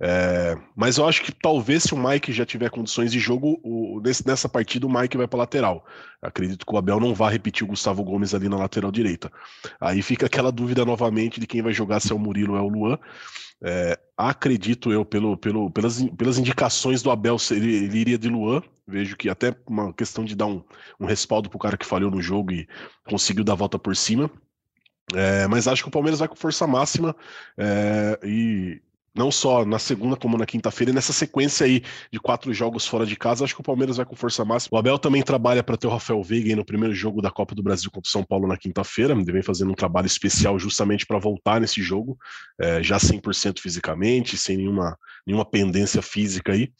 [0.00, 4.00] É, mas eu acho que talvez se o Mike já tiver condições de jogo, o,
[4.04, 5.86] nesse, nessa partida o Mike vai para lateral.
[6.20, 9.30] Acredito que o Abel não vai repetir o Gustavo Gomes ali na lateral direita.
[9.80, 12.62] Aí fica aquela dúvida novamente de quem vai jogar, se é o Murilo ou é
[12.62, 12.98] o Luan.
[13.62, 18.62] É, acredito eu, pelo, pelo, pelas, pelas indicações do Abel, ele, ele iria de Luan.
[18.86, 20.62] Vejo que até uma questão de dar um,
[21.00, 22.68] um respaldo pro cara que falhou no jogo e
[23.08, 24.30] conseguiu dar a volta por cima.
[25.14, 27.14] É, mas acho que o Palmeiras vai com força máxima
[27.56, 28.82] é, e
[29.16, 33.06] não só na segunda como na quinta-feira, e nessa sequência aí de quatro jogos fora
[33.06, 34.76] de casa, acho que o Palmeiras vai com força máxima.
[34.76, 37.62] O Abel também trabalha para ter o Rafael Veiga no primeiro jogo da Copa do
[37.62, 41.60] Brasil contra o São Paulo na quinta-feira, vem fazendo um trabalho especial justamente para voltar
[41.60, 42.16] nesse jogo,
[42.60, 44.96] é, já 100% fisicamente, sem nenhuma,
[45.26, 46.70] nenhuma pendência física aí.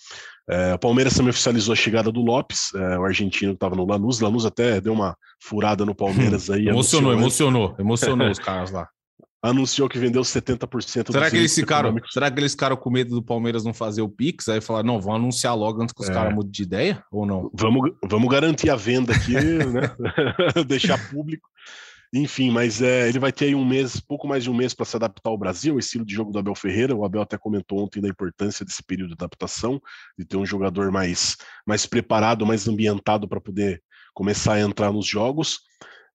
[0.48, 3.84] É, o Palmeiras também oficializou a chegada do Lopes, é, o argentino que estava no
[3.84, 4.20] Lanús.
[4.20, 6.68] Lanús até deu uma furada no Palmeiras aí.
[6.68, 8.88] emocionou, emocionou, emocionou os caras lá
[9.50, 13.22] anunciou que vendeu 70% será que eles ficaram Será que eles ficaram com medo do
[13.22, 14.48] Palmeiras não fazer o Pix?
[14.48, 16.12] Aí falaram, não, vamos anunciar logo antes que os é.
[16.12, 17.50] caras mudem de ideia ou não?
[17.54, 19.32] Vamos, vamos garantir a venda aqui,
[19.66, 19.94] né?
[20.66, 21.48] Deixar público.
[22.12, 24.86] Enfim, mas é, ele vai ter aí um mês, pouco mais de um mês para
[24.86, 26.94] se adaptar ao Brasil, o estilo de jogo do Abel Ferreira.
[26.94, 29.80] O Abel até comentou ontem da importância desse período de adaptação,
[30.18, 31.36] de ter um jogador mais,
[31.66, 33.82] mais preparado, mais ambientado para poder
[34.14, 35.60] começar a entrar nos jogos.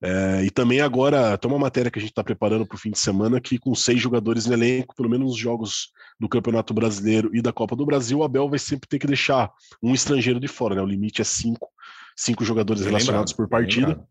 [0.04, 2.90] É, e também agora tem uma matéria que a gente está preparando para o fim
[2.90, 7.30] de semana que com seis jogadores no elenco, pelo menos nos jogos do Campeonato Brasileiro
[7.34, 10.48] e da Copa do Brasil, o Abel vai sempre ter que deixar um estrangeiro de
[10.48, 10.82] fora, né?
[10.82, 11.70] O limite é cinco,
[12.16, 14.04] cinco jogadores relacionados por partida.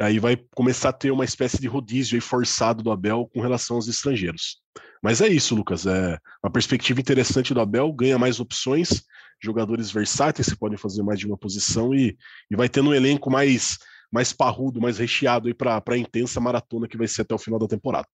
[0.00, 3.76] Aí vai começar a ter uma espécie de rodízio aí forçado do Abel com relação
[3.76, 4.56] aos estrangeiros.
[5.02, 5.86] Mas é isso, Lucas.
[5.86, 9.04] É uma perspectiva interessante do Abel, ganha mais opções,
[9.40, 12.16] jogadores versáteis que podem fazer mais de uma posição e,
[12.50, 13.78] e vai tendo um elenco mais
[14.10, 17.58] mais parrudo, mais recheado aí para a intensa maratona que vai ser até o final
[17.58, 18.06] da temporada.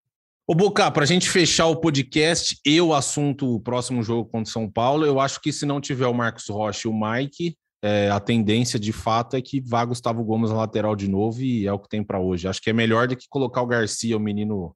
[0.47, 4.49] Ô, Boca, para a gente fechar o podcast e o assunto o próximo jogo contra
[4.49, 7.57] o São Paulo, eu acho que se não tiver o Marcos Rocha e o Mike,
[7.83, 11.67] é, a tendência de fato é que vá Gustavo Gomes na lateral de novo e
[11.67, 12.47] é o que tem para hoje.
[12.47, 14.75] Acho que é melhor do que colocar o Garcia, o menino,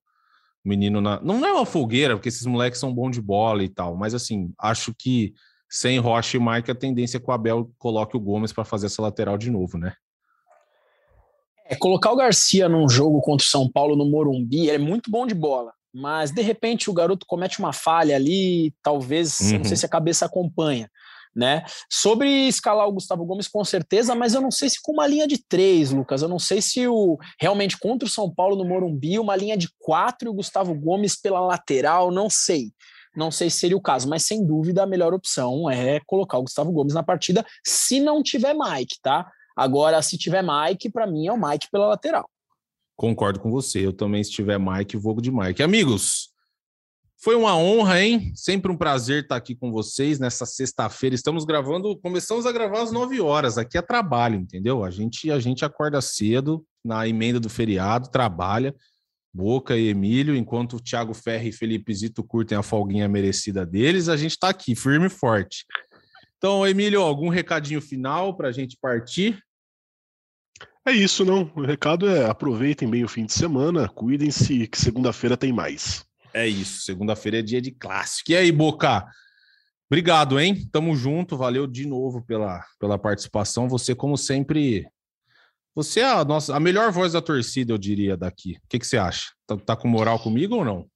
[0.65, 1.21] menino na.
[1.21, 4.53] Não é uma fogueira, porque esses moleques são bons de bola e tal, mas assim,
[4.59, 5.35] acho que
[5.69, 8.87] sem Rocha e Mike, a tendência é que o Abel coloque o Gomes para fazer
[8.87, 9.95] essa lateral de novo, né?
[11.71, 15.09] É, colocar o Garcia num jogo contra o São Paulo no Morumbi, ele é muito
[15.09, 19.59] bom de bola, mas de repente o garoto comete uma falha ali, talvez, uhum.
[19.59, 19.77] não sei uhum.
[19.77, 20.91] se a cabeça acompanha.
[21.33, 21.63] Né?
[21.89, 25.29] Sobre escalar o Gustavo Gomes, com certeza, mas eu não sei se com uma linha
[25.29, 26.23] de três, Lucas.
[26.23, 29.69] Eu não sei se o realmente contra o São Paulo no Morumbi, uma linha de
[29.79, 32.73] quatro e o Gustavo Gomes pela lateral, não sei.
[33.15, 36.43] Não sei se seria o caso, mas sem dúvida a melhor opção é colocar o
[36.43, 39.31] Gustavo Gomes na partida, se não tiver Mike, tá?
[39.61, 42.27] Agora, se tiver Mike, para mim é o Mike pela lateral.
[42.97, 43.85] Concordo com você.
[43.85, 45.63] Eu também, se tiver Mike, vou de Mike.
[45.63, 46.31] Amigos,
[47.23, 48.33] foi uma honra, hein?
[48.35, 51.15] Sempre um prazer estar aqui com vocês nessa sexta-feira.
[51.15, 53.59] Estamos gravando, começamos a gravar às 9 horas.
[53.59, 54.83] Aqui é trabalho, entendeu?
[54.83, 58.75] A gente, a gente acorda cedo na emenda do feriado, trabalha.
[59.31, 64.09] Boca e Emílio, enquanto o Thiago Ferri e Felipe Zito curtem a folguinha merecida deles,
[64.09, 65.67] a gente está aqui, firme e forte.
[66.39, 69.39] Então, Emílio, algum recadinho final para a gente partir?
[70.91, 71.49] É isso, não.
[71.55, 76.05] O recado é aproveitem bem o fim de semana, cuidem-se, que segunda-feira tem mais.
[76.35, 78.33] É isso, segunda-feira é dia de clássico.
[78.33, 79.07] E aí, Boca?
[79.89, 80.69] Obrigado, hein?
[80.73, 83.69] Tamo junto, valeu de novo pela, pela participação.
[83.69, 84.85] Você, como sempre,
[85.77, 88.57] você é a, nossa, a melhor voz da torcida, eu diria, daqui.
[88.57, 89.31] O que, que você acha?
[89.47, 90.90] Tá, tá com moral comigo ou não?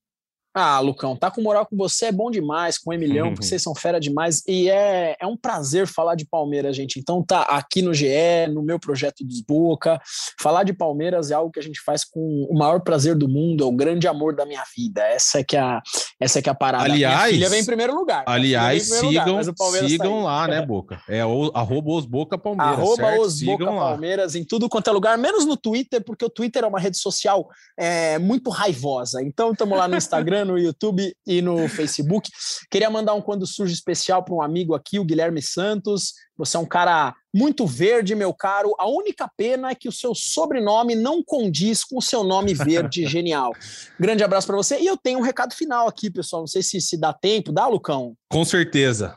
[0.56, 3.34] Ah, Lucão, tá com moral com você é bom demais, com o Emilhão, uhum.
[3.34, 4.40] porque vocês são fera demais.
[4.46, 7.00] E é, é um prazer falar de Palmeiras, gente.
[7.00, 8.06] Então tá aqui no GE,
[8.52, 10.00] no meu projeto dos Boca.
[10.40, 13.64] Falar de Palmeiras é algo que a gente faz com o maior prazer do mundo,
[13.64, 15.02] é o grande amor da minha vida.
[15.02, 15.82] Essa é que é a,
[16.20, 16.84] essa é, que é a parada.
[16.84, 18.22] Aliás, minha filha vem em primeiro lugar.
[18.24, 21.02] Aliás, sigam, lugar, sigam tá lá, né, Boca?
[21.08, 22.78] É o, arroba os Boca Palmeiras.
[22.78, 23.22] Arroba certo?
[23.22, 23.88] os sigam Boca lá.
[23.90, 26.96] Palmeiras em tudo quanto é lugar, menos no Twitter, porque o Twitter é uma rede
[26.96, 29.20] social é, muito raivosa.
[29.20, 32.30] Então estamos lá no Instagram Instagram, no YouTube e no Facebook.
[32.70, 36.12] Queria mandar um quando surge especial para um amigo aqui, o Guilherme Santos.
[36.36, 38.74] Você é um cara muito verde, meu caro.
[38.78, 43.06] A única pena é que o seu sobrenome não condiz com o seu nome verde
[43.08, 43.52] genial.
[43.98, 44.78] Grande abraço para você.
[44.78, 46.42] E eu tenho um recado final aqui, pessoal.
[46.42, 47.52] Não sei se, se dá tempo.
[47.52, 48.14] Dá, Lucão?
[48.28, 49.16] Com certeza.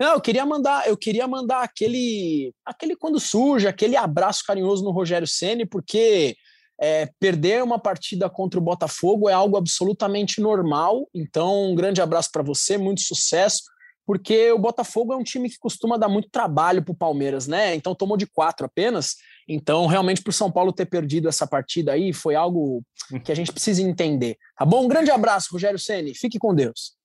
[0.00, 4.90] Não, eu queria mandar, eu queria mandar aquele, aquele quando surge, aquele abraço carinhoso no
[4.90, 6.34] Rogério Ceni, porque
[6.80, 11.08] é, perder uma partida contra o Botafogo é algo absolutamente normal.
[11.14, 13.62] Então, um grande abraço para você, muito sucesso,
[14.06, 17.74] porque o Botafogo é um time que costuma dar muito trabalho para o Palmeiras, né?
[17.74, 19.16] Então, tomou de quatro apenas.
[19.48, 22.82] Então, realmente, para o São Paulo ter perdido essa partida aí foi algo
[23.24, 24.36] que a gente precisa entender.
[24.56, 24.84] Tá bom?
[24.84, 26.14] Um grande abraço, Rogério Ceni.
[26.14, 27.01] Fique com Deus.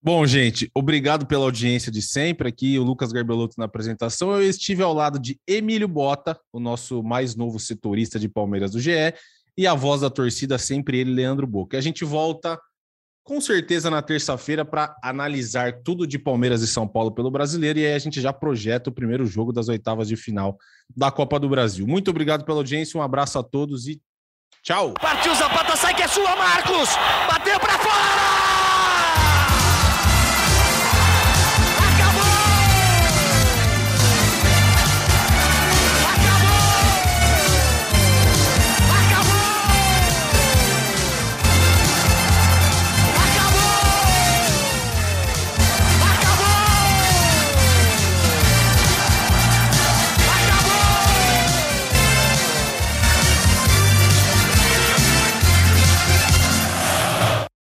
[0.00, 2.48] Bom, gente, obrigado pela audiência de sempre.
[2.48, 4.32] Aqui o Lucas Garbelotto na apresentação.
[4.32, 8.80] Eu estive ao lado de Emílio Bota, o nosso mais novo setorista de Palmeiras do
[8.80, 8.92] GE,
[9.56, 11.76] e a voz da torcida, sempre ele, Leandro Boca.
[11.76, 12.56] A gente volta
[13.24, 17.80] com certeza na terça-feira para analisar tudo de Palmeiras e São Paulo pelo brasileiro.
[17.80, 20.56] E aí a gente já projeta o primeiro jogo das oitavas de final
[20.96, 21.86] da Copa do Brasil.
[21.88, 24.00] Muito obrigado pela audiência, um abraço a todos e
[24.62, 24.94] tchau.
[24.94, 26.88] Partiu Zapata, sai que é sua, Marcos!
[27.28, 28.67] Bateu para fora!